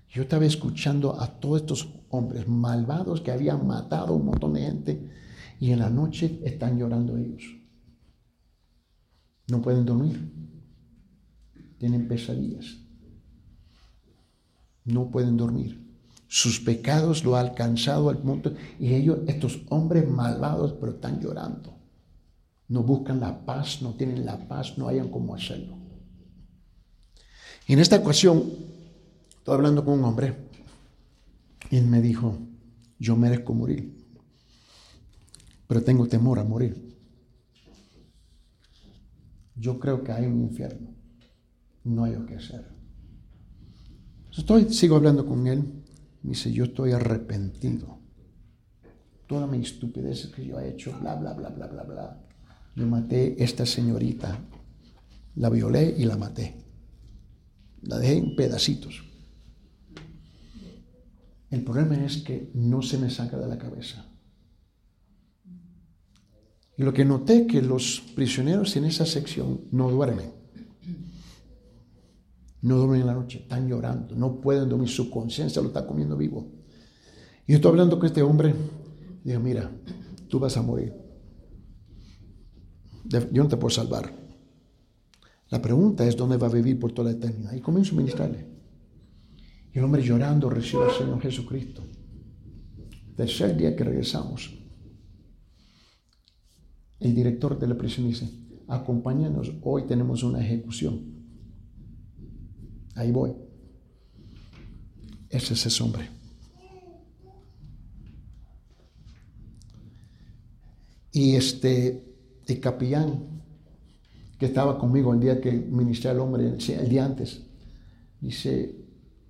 [0.08, 4.62] Yo estaba escuchando a todos estos hombres malvados que habían matado a un montón de
[4.62, 5.10] gente
[5.60, 7.42] y en la noche están llorando ellos.
[9.48, 10.44] No pueden dormir.
[11.84, 12.78] Tienen pesadillas.
[14.86, 15.86] No pueden dormir.
[16.28, 21.76] Sus pecados lo han alcanzado al punto y ellos, estos hombres malvados, pero están llorando.
[22.68, 25.76] No buscan la paz, no tienen la paz, no hayan cómo hacerlo.
[27.68, 28.42] En esta ocasión,
[29.36, 30.34] estoy hablando con un hombre
[31.70, 32.38] y él me dijo,
[32.98, 33.94] yo merezco morir,
[35.66, 36.96] pero tengo temor a morir.
[39.54, 40.93] Yo creo que hay un infierno,
[41.84, 42.66] no hay que hacer.
[44.36, 45.62] Estoy, sigo hablando con él,
[46.22, 47.98] me dice, yo estoy arrepentido.
[49.26, 52.20] Toda mi estupidez que yo he hecho, bla, bla, bla, bla, bla, bla.
[52.74, 54.38] Yo maté a esta señorita,
[55.36, 56.56] la violé y la maté.
[57.82, 59.04] La dejé en pedacitos.
[61.50, 64.06] El problema es que no se me saca de la cabeza.
[66.76, 70.43] Y lo que noté que los prisioneros en esa sección no duermen.
[72.64, 76.16] No duermen en la noche, están llorando, no pueden dormir, su conciencia lo está comiendo
[76.16, 76.50] vivo.
[77.46, 78.54] Y yo estoy hablando con este hombre,
[79.22, 79.70] digo, mira,
[80.28, 80.94] tú vas a morir.
[83.04, 84.10] Yo no te puedo salvar.
[85.50, 87.52] La pregunta es dónde va a vivir por toda la eternidad.
[87.52, 88.46] Y comienzo a ministrarle.
[89.74, 91.82] Y el hombre llorando recibe al Señor Jesucristo.
[93.14, 94.58] Tercer día que regresamos,
[96.98, 98.26] el director de la prisión dice,
[98.68, 101.13] acompáñanos, hoy tenemos una ejecución.
[102.94, 103.34] Ahí voy.
[105.30, 106.08] Ese es ese hombre.
[111.12, 112.04] Y este,
[112.46, 113.42] el capellán
[114.38, 117.42] que estaba conmigo el día que ministré al hombre, el día antes,
[118.20, 118.74] dice,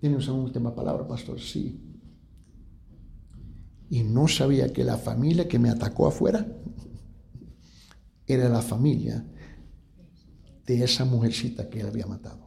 [0.01, 1.39] ¿tiene una última palabra, pastor?
[1.41, 1.79] Sí.
[3.91, 6.47] Y no sabía que la familia que me atacó afuera
[8.27, 9.25] era la familia
[10.67, 12.44] de esa mujercita que él había matado.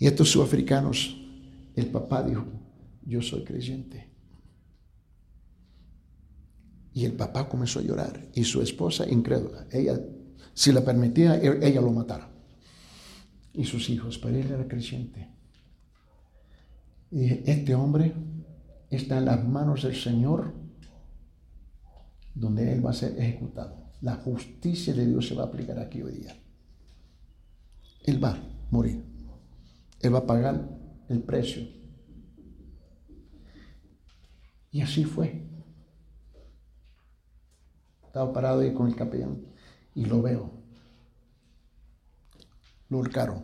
[0.00, 1.14] Y estos sudafricanos,
[1.76, 2.46] el papá dijo,
[3.04, 4.08] yo soy creyente.
[6.94, 9.66] Y el papá comenzó a llorar y su esposa incrédula.
[9.70, 10.00] Ella,
[10.54, 12.30] si la permitía, e-, ella lo matara.
[13.52, 15.28] Y sus hijos, pero él era creyente.
[17.10, 18.14] Y este hombre
[18.88, 20.54] está en las manos del Señor,
[22.34, 23.90] donde él va a ser ejecutado.
[24.00, 26.34] La justicia de Dios se va a aplicar aquí hoy día.
[28.06, 29.09] Él va a morir.
[30.00, 30.68] Él va a pagar
[31.08, 31.62] el precio.
[34.70, 35.46] Y así fue.
[38.06, 39.44] Estaba parado ahí con el capellán
[39.94, 40.50] y lo veo.
[42.88, 43.42] Lo.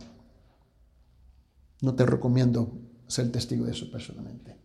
[1.81, 4.57] No te recomiendo ser testigo de eso personalmente.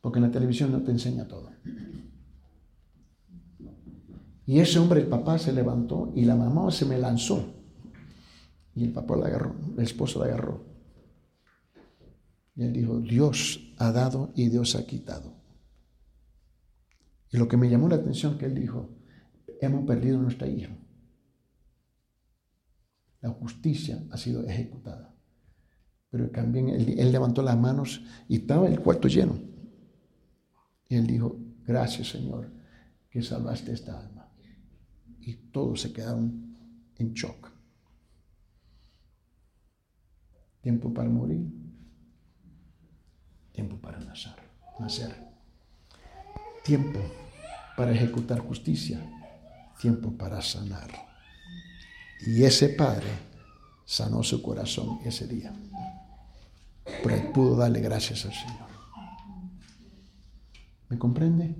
[0.00, 1.50] Porque en la televisión no te enseña todo.
[4.44, 7.51] Y ese hombre, el papá, se levantó y la mamá se me lanzó.
[8.74, 10.64] Y el papá la agarró, el esposo la agarró.
[12.54, 15.34] Y él dijo, Dios ha dado y Dios ha quitado.
[17.30, 18.90] Y lo que me llamó la atención que él dijo,
[19.60, 20.76] hemos perdido nuestra hija.
[23.20, 25.14] La justicia ha sido ejecutada.
[26.10, 29.38] Pero también él, él levantó las manos y estaba el cuarto lleno.
[30.88, 32.50] Y él dijo, gracias Señor,
[33.08, 34.28] que salvaste esta alma.
[35.20, 36.54] Y todos se quedaron
[36.96, 37.51] en shock.
[40.62, 41.46] Tiempo para morir,
[43.52, 44.34] tiempo para nacer.
[44.78, 45.14] nacer.
[46.64, 47.00] Tiempo
[47.76, 49.00] para ejecutar justicia,
[49.80, 50.90] tiempo para sanar.
[52.26, 53.08] Y ese padre
[53.84, 55.52] sanó su corazón ese día.
[57.02, 58.68] Pero pudo darle gracias al Señor.
[60.88, 61.56] ¿Me comprende?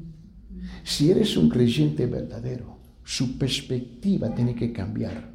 [0.85, 5.33] Si eres un creyente verdadero, su perspectiva tiene que cambiar.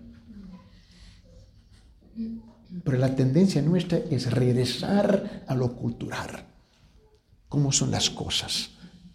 [2.84, 6.46] Pero la tendencia nuestra es regresar a lo cultural.
[7.48, 8.72] ¿Cómo son las cosas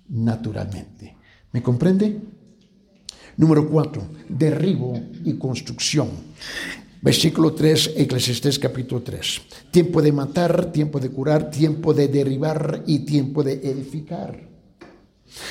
[0.08, 1.16] naturalmente?
[1.52, 2.20] ¿Me comprende?
[3.36, 6.08] Número cuatro, derribo y construcción.
[7.00, 9.42] Versículo 3, Eclesiastés capítulo 3.
[9.70, 14.51] Tiempo de matar, tiempo de curar, tiempo de derribar y tiempo de edificar.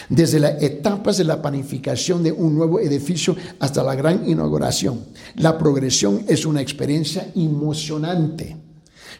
[0.09, 5.05] Desde las etapas de la planificación de un nuevo edificio hasta la gran inauguración.
[5.35, 8.57] La progresión es una experiencia emocionante.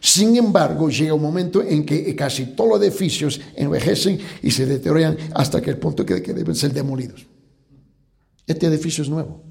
[0.00, 5.16] Sin embargo, llega un momento en que casi todos los edificios envejecen y se deterioran
[5.34, 7.26] hasta que el punto que, que deben ser demolidos.
[8.46, 9.42] Este edificio es nuevo.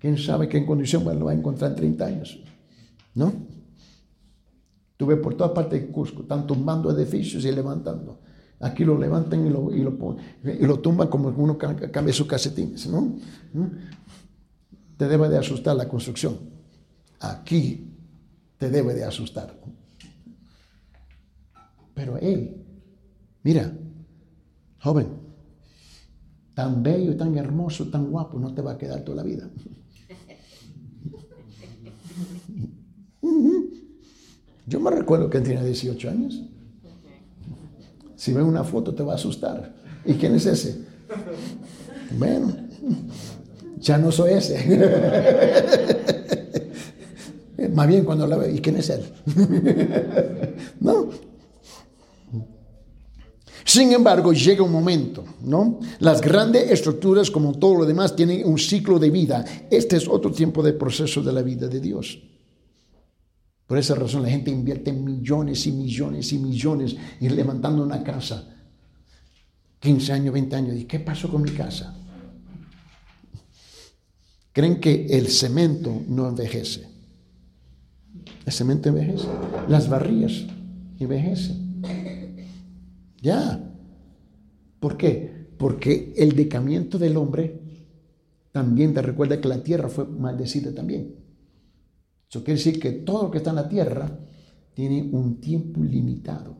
[0.00, 2.40] ¿Quién sabe qué condición lo va a encontrar en 30 años?
[3.14, 3.32] ¿No?
[4.96, 8.20] Tuve por toda parte de Cusco, están tumbando edificios y levantando.
[8.60, 12.86] Aquí lo levantan y lo, y lo, y lo tumban como uno cambia sus calcetines,
[12.86, 13.16] ¿no?
[13.52, 13.66] ¿Mm?
[14.96, 16.38] Te debe de asustar la construcción.
[17.20, 17.90] Aquí
[18.58, 19.54] te debe de asustar.
[21.94, 22.64] Pero él,
[23.42, 23.72] mira,
[24.80, 25.08] joven,
[26.54, 29.50] tan bello, tan hermoso, tan guapo, no te va a quedar toda la vida.
[34.66, 36.42] Yo me recuerdo que tenía 18 años.
[38.24, 39.70] Si ve una foto te va a asustar.
[40.06, 40.78] ¿Y quién es ese?
[42.18, 42.56] Bueno,
[43.76, 44.56] ya no soy ese.
[47.74, 49.02] Más bien cuando la ve, ¿y quién es él?
[50.80, 51.10] no.
[53.62, 55.80] Sin embargo, llega un momento, ¿no?
[55.98, 59.44] Las grandes estructuras, como todo lo demás, tienen un ciclo de vida.
[59.70, 62.22] Este es otro tiempo de proceso de la vida de Dios.
[63.66, 68.50] Por esa razón la gente invierte millones y millones y millones en levantando una casa.
[69.80, 70.76] 15 años, 20 años.
[70.76, 71.96] ¿Y qué pasó con mi casa?
[74.52, 76.86] Creen que el cemento no envejece.
[78.46, 79.26] El cemento envejece.
[79.68, 80.44] Las barrillas
[80.98, 81.82] envejecen.
[83.20, 83.70] Ya.
[84.78, 85.48] ¿Por qué?
[85.58, 87.60] Porque el decamiento del hombre
[88.52, 91.23] también te recuerda que la tierra fue maldecida también.
[92.28, 94.18] Eso quiere decir que todo lo que está en la tierra
[94.74, 96.56] tiene un tiempo limitado,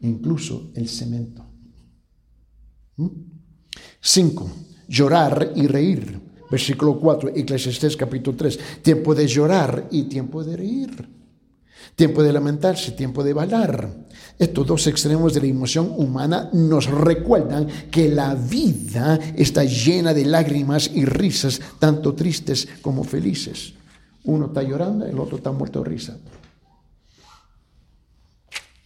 [0.00, 1.44] incluso el cemento.
[4.00, 4.44] 5.
[4.44, 4.50] ¿Mm?
[4.88, 6.20] Llorar y reír.
[6.50, 8.58] Versículo 4, Eclesiastés capítulo 3.
[8.82, 11.16] Tiempo de llorar y tiempo de reír.
[11.94, 14.06] Tiempo de lamentarse, tiempo de bailar.
[14.38, 20.24] Estos dos extremos de la emoción humana nos recuerdan que la vida está llena de
[20.24, 23.74] lágrimas y risas, tanto tristes como felices.
[24.26, 26.18] Uno está llorando, el otro está muerto de risa.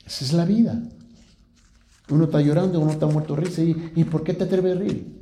[0.04, 0.82] Esa es la vida.
[2.10, 3.62] Uno está llorando, uno está muerto de risa.
[3.62, 5.18] ¿Y, por qué te atreves a reír?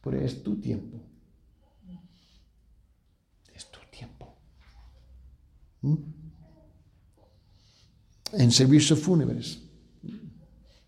[0.00, 1.00] Porque es tu tiempo.
[3.56, 4.36] Es tu tiempo.
[5.80, 5.96] ¿Mm?
[8.34, 9.58] En servicios fúnebres.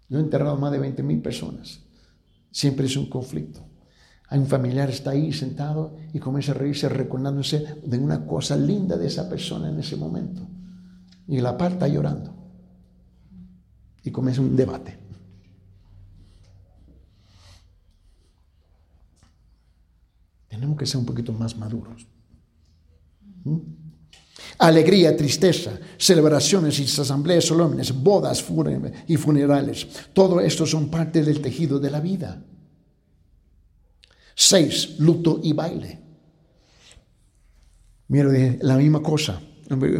[0.08, 1.80] Yo he enterrado más de 20 mil personas.
[2.52, 3.69] Siempre es un conflicto.
[4.30, 8.96] Hay un familiar está ahí sentado y comienza a reírse recordándose de una cosa linda
[8.96, 10.42] de esa persona en ese momento.
[11.26, 12.32] Y la par está llorando.
[14.04, 14.96] Y comienza un debate.
[20.48, 22.06] Tenemos que ser un poquito más maduros.
[23.42, 23.58] ¿Mm?
[24.58, 28.44] Alegría, tristeza, celebraciones y asambleas solemnes, bodas
[29.08, 29.88] y funerales.
[30.12, 32.44] Todo esto son parte del tejido de la vida.
[34.42, 35.98] Seis, luto y baile.
[38.08, 38.30] Mira,
[38.62, 39.38] la misma cosa,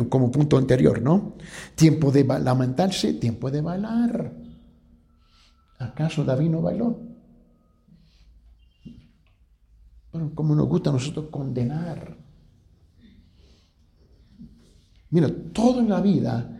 [0.09, 1.35] como punto anterior, ¿no?
[1.75, 4.33] Tiempo de lamentarse, tiempo de bailar.
[5.79, 6.99] ¿Acaso David no bailó?
[10.11, 12.17] Bueno, como nos gusta a nosotros condenar.
[15.11, 16.59] Mira, todo en la vida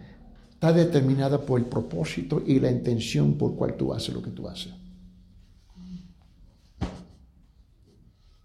[0.51, 4.47] está determinada por el propósito y la intención por cual tú haces lo que tú
[4.47, 4.75] haces.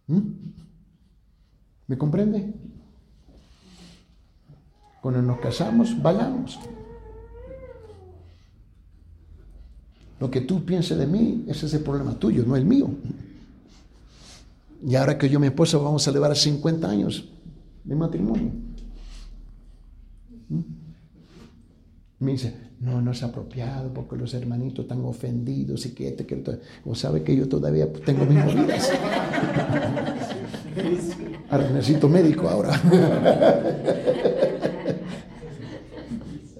[0.07, 0.19] ¿Mm?
[1.87, 2.53] ¿Me comprende?
[5.01, 6.59] Cuando nos casamos, bailamos.
[10.19, 12.89] Lo que tú pienses de mí, ese es el problema tuyo, no el mío.
[14.87, 17.29] Y ahora que yo y mi esposa vamos a celebrar 50 años
[17.83, 18.51] de matrimonio.
[20.49, 20.61] ¿Mm?
[22.19, 26.43] Me dice, no, no es apropiado porque los hermanitos están ofendidos y que este, que
[26.85, 28.91] O sabe que yo todavía tengo mis movidas.
[31.49, 32.79] Ahora necesito médico ahora.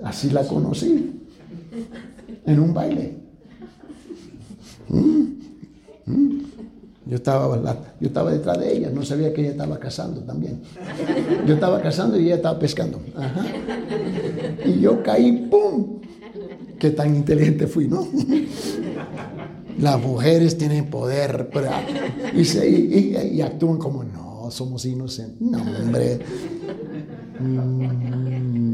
[0.03, 1.11] Así la conocí.
[2.45, 3.17] En un baile.
[4.87, 5.23] Mm,
[6.05, 6.39] mm.
[7.07, 7.61] Yo estaba,
[7.99, 10.61] yo estaba detrás de ella, no sabía que ella estaba casando también.
[11.45, 12.99] Yo estaba casando y ella estaba pescando.
[14.65, 16.01] Y yo caí, ¡pum!
[16.79, 18.07] Qué tan inteligente fui, ¿no?
[19.79, 21.49] Las mujeres tienen poder
[22.33, 25.41] y, actúan como, no, somos inocentes.
[25.41, 26.19] No, hombre.
[27.39, 28.73] Mm.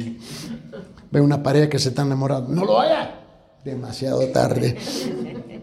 [1.12, 2.52] Ve una pareja que se está enamorando.
[2.54, 3.20] No lo haga.
[3.64, 4.78] demasiado tarde.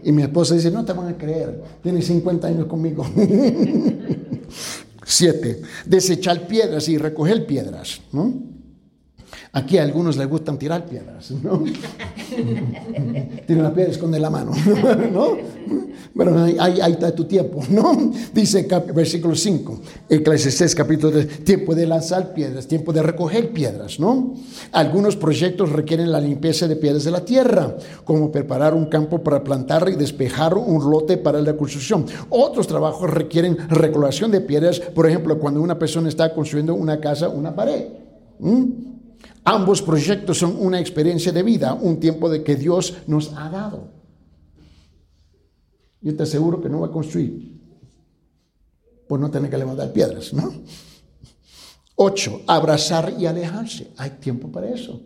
[0.03, 3.05] Y mi esposa dice, no te van a creer, tienes 50 años conmigo.
[5.05, 8.01] Siete, desechar piedras y recoger piedras.
[8.11, 8.33] ¿no?
[9.51, 11.63] Aquí a algunos les gustan tirar piedras, ¿no?
[13.47, 14.51] Tiene la piedra, esconde la mano,
[15.11, 15.37] ¿no?
[16.13, 18.11] Bueno, ahí, está tu tiempo, ¿no?
[18.31, 24.35] Dice versículo 5, Eclesiastés capítulo 3, tiempo de lanzar piedras, tiempo de recoger piedras, ¿no?
[24.71, 29.43] Algunos proyectos requieren la limpieza de piedras de la tierra, como preparar un campo para
[29.43, 32.05] plantar y despejar un lote para la construcción.
[32.29, 37.29] Otros trabajos requieren recolección de piedras, por ejemplo, cuando una persona está construyendo una casa,
[37.29, 37.85] una pared.
[39.49, 43.87] Ambos proyectos son una experiencia de vida, un tiempo de que Dios nos ha dado.
[46.01, 47.59] Yo te aseguro que no va a construir
[49.07, 50.53] por no tener que levantar piedras, ¿no?
[51.95, 53.91] Ocho, abrazar y alejarse.
[53.97, 55.01] Hay tiempo para eso.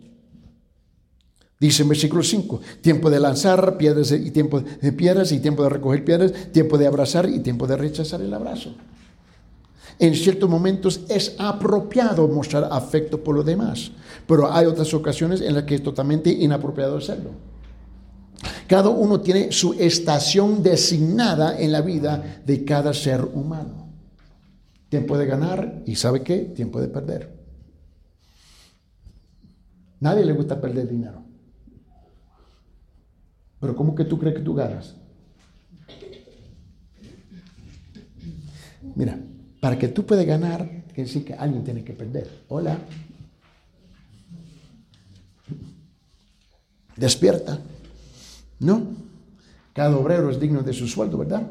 [1.58, 5.70] Dice en versículo 5, tiempo de lanzar piedras y tiempo de piedras y tiempo de
[5.70, 8.74] recoger piedras, tiempo de abrazar y tiempo de rechazar el abrazo.
[9.98, 13.92] En ciertos momentos es apropiado mostrar afecto por los demás,
[14.26, 17.30] pero hay otras ocasiones en las que es totalmente inapropiado hacerlo.
[18.66, 23.88] Cada uno tiene su estación designada en la vida de cada ser humano.
[24.88, 26.38] Tiempo de ganar y ¿sabe qué?
[26.38, 27.34] Tiempo de perder.
[30.00, 31.22] Nadie le gusta perder dinero.
[33.60, 34.94] Pero ¿cómo que tú crees que tú ganas?
[38.94, 39.18] Mira,
[39.60, 42.28] para que tú puedas ganar, quiere decir que alguien tiene que perder.
[42.48, 42.78] Hola.
[47.04, 47.58] Despierta.
[48.60, 48.80] ¿No?
[49.74, 51.42] Cada obrero es digno de su sueldo, ¿verdad?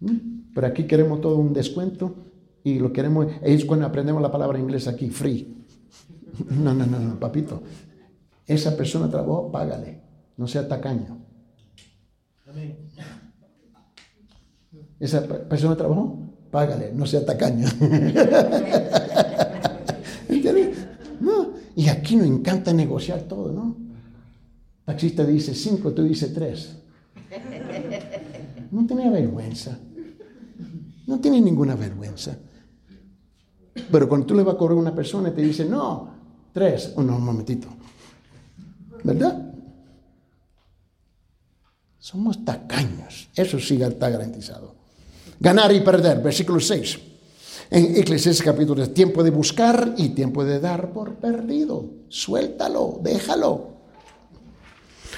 [0.00, 0.54] ¿Mm?
[0.54, 2.14] Pero aquí queremos todo un descuento
[2.64, 5.58] y lo queremos, es cuando aprendemos la palabra inglesa aquí, free.
[6.48, 7.60] No, no, no, no, papito.
[8.46, 10.00] Esa persona trabajó, págale.
[10.38, 11.18] No sea tacaño.
[14.98, 16.18] Esa persona trabajó,
[16.50, 17.68] págale, no sea tacaño.
[21.90, 23.76] Aquí nos encanta negociar todo, ¿no?
[24.84, 26.76] Taxista dice cinco, tú dices tres.
[28.70, 29.78] No tiene vergüenza.
[31.06, 32.36] No tiene ninguna vergüenza.
[33.90, 36.08] Pero cuando tú le vas a cobrar a una persona y te dice, no,
[36.52, 37.68] tres, oh, no, un momentito.
[39.02, 39.52] ¿Verdad?
[41.98, 43.28] Somos tacaños.
[43.34, 44.74] Eso sí está garantizado.
[45.38, 47.09] Ganar y perder, versículo 6.
[47.70, 51.84] En Eclesiastes capítulo 3, tiempo de buscar y tiempo de dar por perdido.
[52.08, 53.68] Suéltalo, déjalo.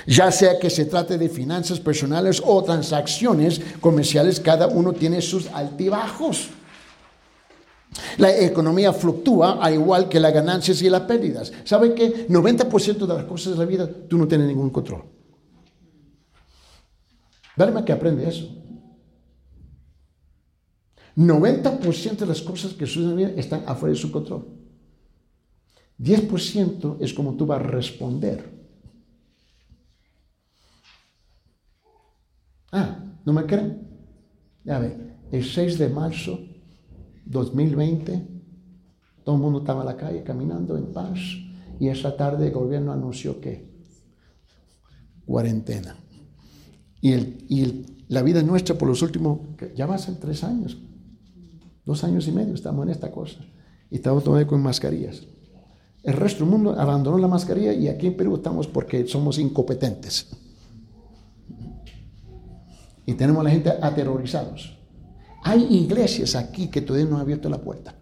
[0.06, 5.46] Ya sea que se trate de finanzas personales o transacciones comerciales, cada uno tiene sus
[5.48, 6.50] altibajos.
[8.18, 11.52] La economía fluctúa al igual que las ganancias y las pérdidas.
[11.64, 15.04] ¿Sabe que 90% de las cosas de la vida tú no tienes ningún control?
[17.56, 18.61] Dale que aprende eso.
[21.16, 24.46] 90% de las cosas que suceden en la vida están afuera de su control.
[25.98, 28.50] 10% es como tú vas a responder.
[32.72, 33.86] Ah, ¿no me creen?
[34.64, 34.96] Ya ve,
[35.30, 36.40] el 6 de marzo
[37.26, 38.28] 2020,
[39.24, 41.18] todo el mundo estaba en la calle caminando en paz
[41.78, 43.70] y esa tarde el gobierno anunció que
[45.26, 45.96] cuarentena.
[47.00, 49.40] Y, el, y la vida nuestra por los últimos,
[49.74, 50.78] ya va a ser tres años,
[51.84, 53.40] Dos años y medio estamos en esta cosa.
[53.90, 55.26] Y estamos todavía con mascarillas.
[56.02, 60.30] El resto del mundo abandonó la mascarilla y aquí en Perú estamos porque somos incompetentes.
[63.06, 64.78] Y tenemos a la gente aterrorizados.
[65.44, 67.94] Hay iglesias aquí que todavía no han abierto la puerta.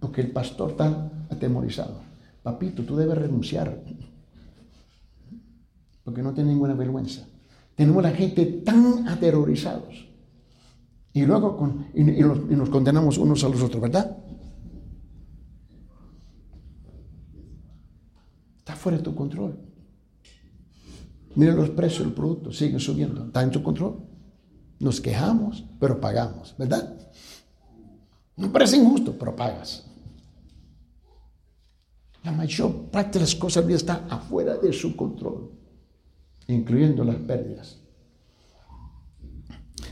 [0.00, 2.00] Porque el pastor está atemorizado.
[2.42, 3.82] Papito, tú debes renunciar.
[6.02, 7.26] Porque no tiene ninguna vergüenza.
[7.78, 10.08] Tenemos la gente tan aterrorizados.
[11.12, 14.18] Y luego y, nos condenamos unos a los otros, ¿verdad?
[18.58, 19.60] Está fuera de tu control.
[21.36, 23.26] Mira los precios del producto, siguen subiendo.
[23.26, 24.00] Está en tu control.
[24.80, 26.98] Nos quejamos, pero pagamos, ¿verdad?
[28.34, 29.86] Me parece injusto, pero pagas.
[32.24, 35.57] La mayor parte de las cosas de está afuera de su control
[36.48, 37.78] incluyendo las pérdidas.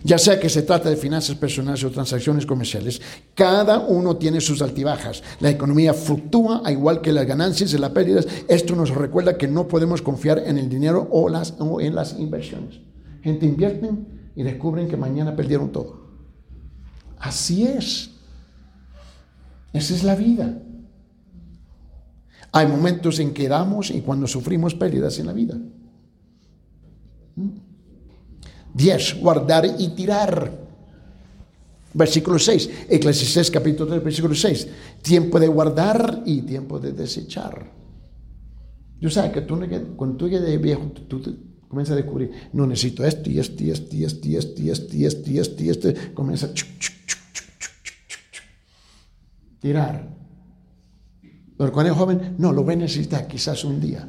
[0.02, 3.00] Ya sea que se trata de finanzas personales o transacciones comerciales,
[3.34, 5.22] cada uno tiene sus altibajas.
[5.40, 8.26] La economía fluctúa, a igual que las ganancias y las pérdidas.
[8.48, 12.80] Esto nos recuerda que no podemos confiar en el dinero o, o en las inversiones.
[13.22, 16.07] Gente invierten y descubren que mañana perdieron todo.
[17.18, 18.11] Así es.
[19.72, 20.62] Esa es la vida.
[22.52, 25.59] Hay momentos en que damos y cuando sufrimos pérdidas en la vida.
[28.74, 29.20] 10.
[29.20, 30.66] Guardar y tirar.
[31.95, 32.70] Versículo 6.
[32.91, 34.68] Eclesiastés capítulo 3, versículo 6.
[35.03, 37.72] Tiempo de guardar y tiempo de desechar.
[39.01, 39.59] Yo sé que tú,
[39.97, 41.22] cuando tú llegas de viejo, tú,
[41.68, 45.39] comienzas a descubrir, no necesito esto y esto y esto y esto y esto y
[45.39, 45.89] esto y esto.
[46.14, 46.51] Comienza a
[49.61, 50.16] tirar.
[51.57, 54.07] Pero cuando es joven, no, lo voy a necesitar quizás un día.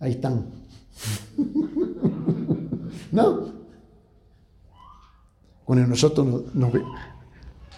[0.00, 0.46] Ahí están.
[3.12, 3.56] No.
[5.64, 6.72] Cuando nosotros nos,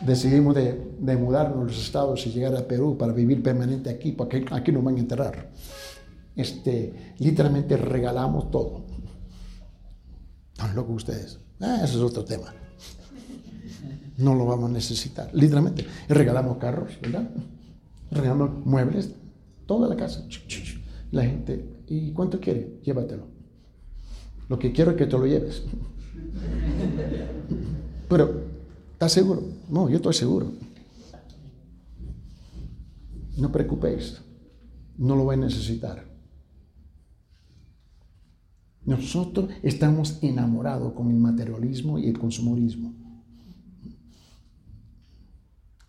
[0.01, 4.45] decidimos de, mudarnos a los estados y llegar a Perú para vivir permanente aquí, porque
[4.51, 5.51] aquí nos van a enterrar,
[6.37, 8.85] este, literalmente regalamos todo.
[10.53, 11.39] Están locos ustedes.
[11.61, 12.53] Ah, eso es otro tema.
[14.19, 15.87] No lo vamos a necesitar, literalmente.
[16.09, 17.31] Regalamos carros, ¿verdad?
[18.11, 19.15] Regalamos muebles,
[19.67, 20.27] toda la casa.
[21.11, 22.81] La gente, ¿y cuánto quiere?
[22.83, 23.27] Llévatelo.
[24.49, 25.65] Lo que quiero es que te lo lleves.
[28.09, 28.43] Pero,
[28.93, 29.43] ¿estás seguro?
[29.69, 30.51] No, yo estoy seguro.
[33.37, 34.21] No preocupéis,
[34.97, 36.05] no lo voy a necesitar.
[38.85, 42.95] Nosotros estamos enamorados con el materialismo y el consumorismo.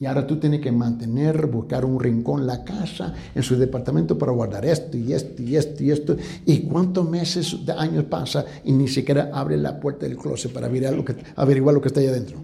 [0.02, 4.32] Y ahora tú tienes que mantener, buscar un rincón, la casa, en su departamento para
[4.32, 6.16] guardar esto y esto y esto y esto.
[6.46, 10.68] ¿Y cuántos meses, de años pasa y ni siquiera abre la puerta del closet para
[10.68, 12.38] averiguar lo que, averiguar lo que está ahí adentro?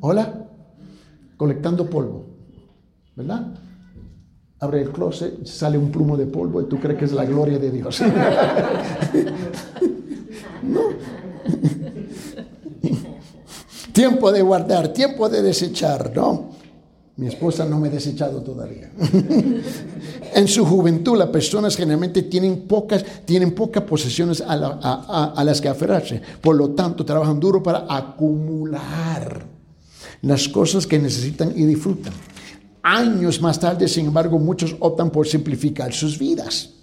[0.00, 0.44] Hola,
[1.36, 2.26] colectando polvo,
[3.14, 3.54] ¿verdad?
[4.58, 7.60] Abre el closet, sale un plumo de polvo y tú crees que es la gloria
[7.60, 8.02] de Dios.
[10.64, 10.80] no.
[13.98, 16.50] Tiempo de guardar, tiempo de desechar, ¿no?
[17.16, 18.92] Mi esposa no me ha desechado todavía.
[20.34, 25.68] en su juventud, las personas generalmente tienen pocas, tienen pocas posesiones a, a las que
[25.68, 26.22] aferrarse.
[26.40, 29.44] Por lo tanto, trabajan duro para acumular
[30.22, 32.12] las cosas que necesitan y disfrutan.
[32.84, 36.77] Años más tarde, sin embargo, muchos optan por simplificar sus vidas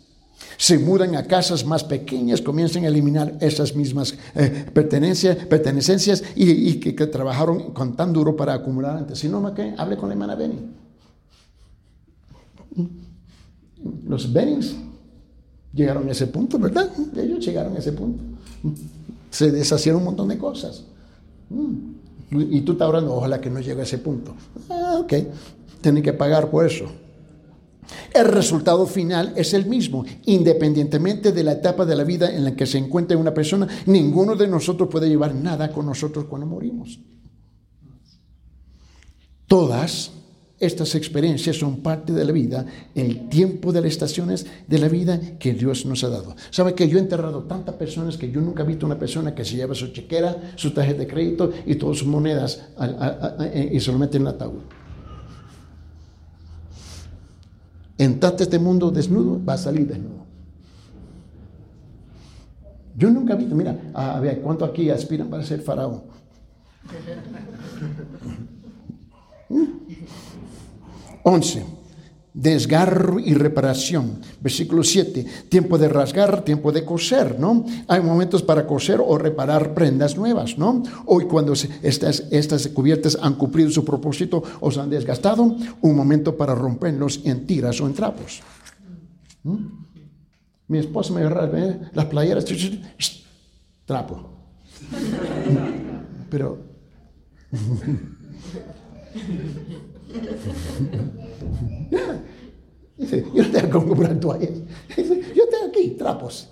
[0.58, 6.94] se mudan a casas más pequeñas, comienzan a eliminar esas mismas eh, pertenencias, y, que,
[7.08, 9.20] trabajaron con tan duro para acumular antes.
[9.20, 9.74] Si no, ¿qué?
[9.78, 10.60] hable con la hermana Benny.
[14.08, 14.76] Los Bennings
[15.74, 16.90] llegaron a ese punto, ¿verdad?
[17.16, 18.24] Ellos llegaron a ese punto.
[19.30, 20.84] Se deshacieron un montón de cosas.
[22.32, 24.34] Y tú estás orando, ojalá que no llegue a ese punto.
[24.70, 25.14] Ah, ok,
[25.82, 26.86] tienen que pagar por eso.
[28.14, 32.56] El resultado final es el mismo, independientemente de la etapa de la vida en la
[32.56, 37.00] que se encuentre una persona, ninguno de nosotros puede llevar nada con nosotros cuando morimos.
[39.48, 40.12] Todas
[40.60, 42.66] estas experiencias son parte de la vida,
[42.96, 46.36] el tiempo de las estaciones de la vida que Dios nos ha dado.
[46.50, 49.44] ¿Sabe que yo he enterrado tantas personas que yo nunca he visto una persona que
[49.44, 52.70] se lleva su chequera, su tarjeta de crédito y todas sus monedas
[53.72, 54.62] y se lo mete en el ataúd?
[57.98, 60.26] Entraste a este mundo desnudo, va a salir desnudo.
[62.98, 66.04] Yo nunca he visto, mira, a ver, ¿cuánto aquí aspiran para ser faraón?
[71.24, 71.75] 11.
[72.36, 74.20] Desgarro y reparación.
[74.42, 77.64] Versículo 7, tiempo de rasgar, tiempo de coser, ¿no?
[77.88, 80.84] Hay momentos para coser o reparar prendas nuevas, ¿no?
[81.06, 86.36] Hoy cuando estas, estas cubiertas han cumplido su propósito o se han desgastado, un momento
[86.36, 88.42] para romperlos en tiras o en trapos.
[89.44, 89.68] ¿Mm?
[90.68, 91.80] Mi esposa me agarra ¿eh?
[91.94, 92.44] las playeras,
[93.86, 94.30] trapo.
[96.30, 96.60] Pero...
[102.98, 104.52] Dice, yo no tengo que comprar toallas.
[104.96, 106.50] Dice, yo tengo aquí trapos.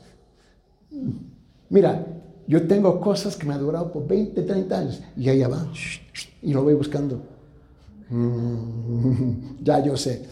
[1.70, 2.06] Mira,
[2.48, 5.02] yo tengo cosas que me han durado por 20, 30 años.
[5.16, 5.66] Y allá va.
[6.42, 7.22] Y lo voy buscando.
[8.10, 10.26] Mm, ya yo sé.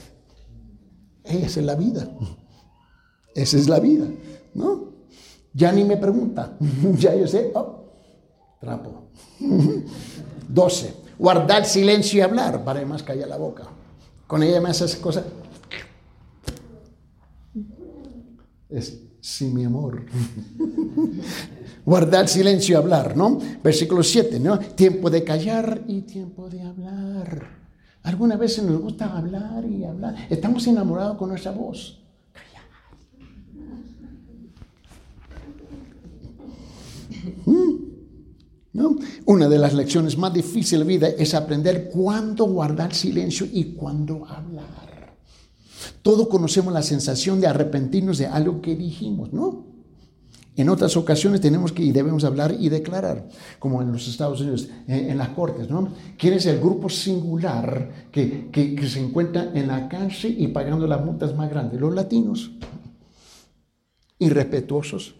[1.23, 2.09] Esa es la vida.
[3.33, 4.07] Esa es la vida.
[4.53, 4.91] ¿No?
[5.53, 6.57] Ya ni me pregunta.
[6.97, 7.51] ya yo sé.
[7.55, 7.85] Oh,
[8.59, 9.07] trapo.
[10.49, 11.00] 12.
[11.21, 12.63] Guardar silencio y hablar.
[12.63, 13.65] Para más callar la boca.
[14.25, 15.23] Con ella me hace esas cosas.
[18.67, 20.03] Es sí, mi amor.
[21.85, 23.37] Guardar silencio y hablar, ¿no?
[23.63, 24.57] Versículo 7, ¿no?
[24.57, 27.49] Tiempo de callar y tiempo de hablar.
[28.01, 30.15] Algunas veces nos gusta hablar y hablar.
[30.27, 32.01] Estamos enamorados con nuestra voz.
[37.45, 37.80] ¿Mm?
[38.73, 38.97] ¿No?
[39.25, 43.73] Una de las lecciones más difíciles de la vida es aprender cuándo guardar silencio y
[43.73, 45.15] cuándo hablar.
[46.01, 49.71] Todos conocemos la sensación de arrepentirnos de algo que dijimos, ¿no?
[50.55, 54.67] En otras ocasiones tenemos que y debemos hablar y declarar, como en los Estados Unidos,
[54.87, 55.93] en, las cortes, ¿no?
[56.17, 60.87] ¿Quién es el grupo singular que, que, que se encuentra en la cárcel y pagando
[60.87, 61.79] las multas más grandes?
[61.79, 62.51] Los latinos.
[64.19, 65.15] Irrespetuosos.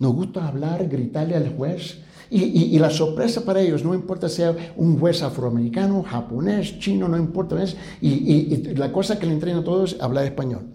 [0.00, 2.00] Nos gusta hablar, gritarle al juez,
[2.32, 7.56] y, la sorpresa para ellos, no importa sea un juez afroamericano, japonés, chino, no importa.
[8.00, 10.68] Y, la cosa que le entrena a todos es hablar español.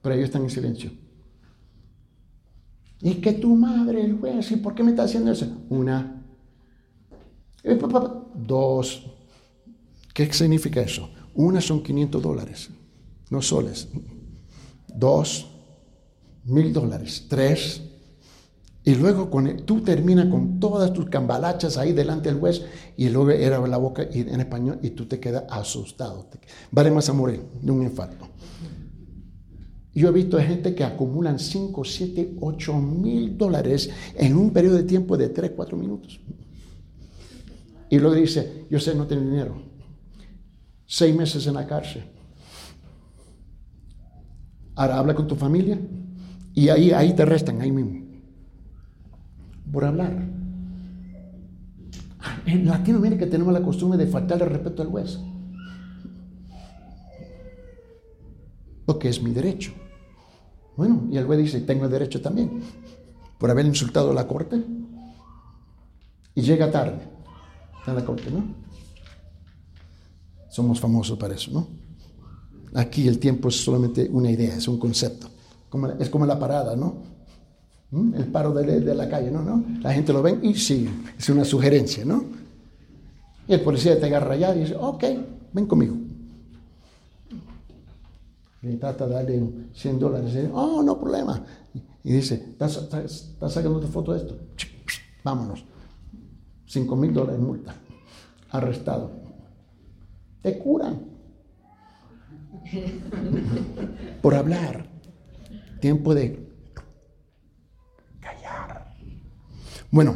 [0.00, 0.90] Pero ellos están en silencio.
[3.02, 5.46] Y que tu madre, el juez, ¿y por qué me está haciendo eso?
[5.68, 6.24] Una.
[8.34, 9.06] Dos.
[10.14, 11.10] ¿Qué significa eso?
[11.34, 12.70] Una son 500 dólares,
[13.28, 13.88] no soles.
[14.88, 15.46] Dos,
[16.44, 17.26] mil dólares.
[17.28, 17.82] Tres,
[18.86, 19.28] y luego
[19.64, 22.64] tú terminas con todas tus cambalachas ahí delante del juez
[22.96, 26.28] y luego era la boca en español y tú te quedas asustado.
[26.70, 28.28] Vale más a morir de un infarto.
[29.92, 34.84] Yo he visto gente que acumulan 5, 7, 8 mil dólares en un periodo de
[34.84, 36.20] tiempo de 3, 4 minutos.
[37.90, 39.62] Y luego dice, yo sé, no tengo dinero.
[40.86, 42.04] Seis meses en la cárcel.
[44.76, 45.76] Ahora habla con tu familia
[46.54, 48.05] y ahí, ahí te restan, ahí mismo
[49.70, 50.16] por hablar.
[52.46, 55.18] En Latinoamérica tenemos la costumbre de faltarle respeto al juez.
[58.84, 59.72] Porque es mi derecho.
[60.76, 62.60] Bueno, y el juez dice, tengo el derecho también.
[63.38, 64.62] Por haber insultado a la corte.
[66.34, 67.00] Y llega tarde.
[67.86, 68.44] En la corte, ¿no?
[70.48, 71.68] Somos famosos para eso, ¿no?
[72.74, 75.28] Aquí el tiempo es solamente una idea, es un concepto.
[75.98, 77.15] es como la parada, ¿no?
[77.90, 78.14] ¿Mm?
[78.14, 79.42] el paro de, la calle, ¿no?
[79.42, 79.64] ¿no?
[79.80, 82.24] La gente lo ve y sí, es una sugerencia, ¿no?
[83.48, 85.04] Y el policía te agarra allá y dice, ok,
[85.52, 85.96] ven conmigo.
[88.62, 90.32] Le trata de darle 100 dólares.
[90.32, 91.44] Y dice, oh, no problema.
[92.02, 94.36] Y dice, ¿estás, sacando tu foto de esto?
[95.22, 95.64] Vámonos.
[96.66, 97.74] 5 mil dólares multa.
[98.50, 99.12] Arrestado.
[100.42, 101.00] Te curan.
[104.22, 104.86] Por hablar.
[105.80, 106.45] Tiempo de
[109.96, 110.14] Bueno,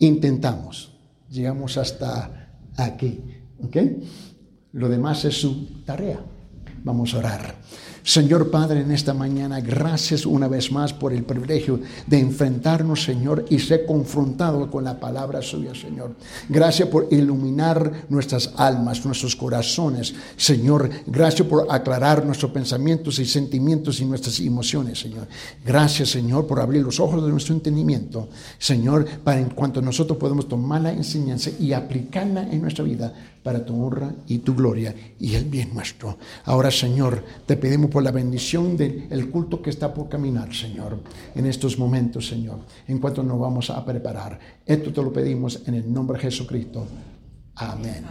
[0.00, 0.92] intentamos,
[1.30, 3.20] llegamos hasta aquí,
[3.62, 3.76] ¿ok?
[4.72, 6.18] Lo demás es su tarea.
[6.82, 7.54] Vamos a orar.
[8.08, 13.44] Señor Padre, en esta mañana, gracias una vez más por el privilegio de enfrentarnos, Señor,
[13.50, 16.16] y ser confrontado con la palabra suya, Señor.
[16.48, 20.88] Gracias por iluminar nuestras almas, nuestros corazones, Señor.
[21.06, 25.28] Gracias por aclarar nuestros pensamientos y sentimientos y nuestras emociones, Señor.
[25.62, 30.48] Gracias, Señor, por abrir los ojos de nuestro entendimiento, Señor, para en cuanto nosotros podemos
[30.48, 35.34] tomar la enseñanza y aplicarla en nuestra vida para tu honra y tu gloria y
[35.34, 36.18] el bien nuestro.
[36.44, 40.98] Ahora, Señor, te pedimos por la bendición del culto que está por caminar, Señor,
[41.34, 44.38] en estos momentos, Señor, en cuanto nos vamos a preparar.
[44.64, 46.86] Esto te lo pedimos en el nombre de Jesucristo.
[47.54, 48.04] Amén.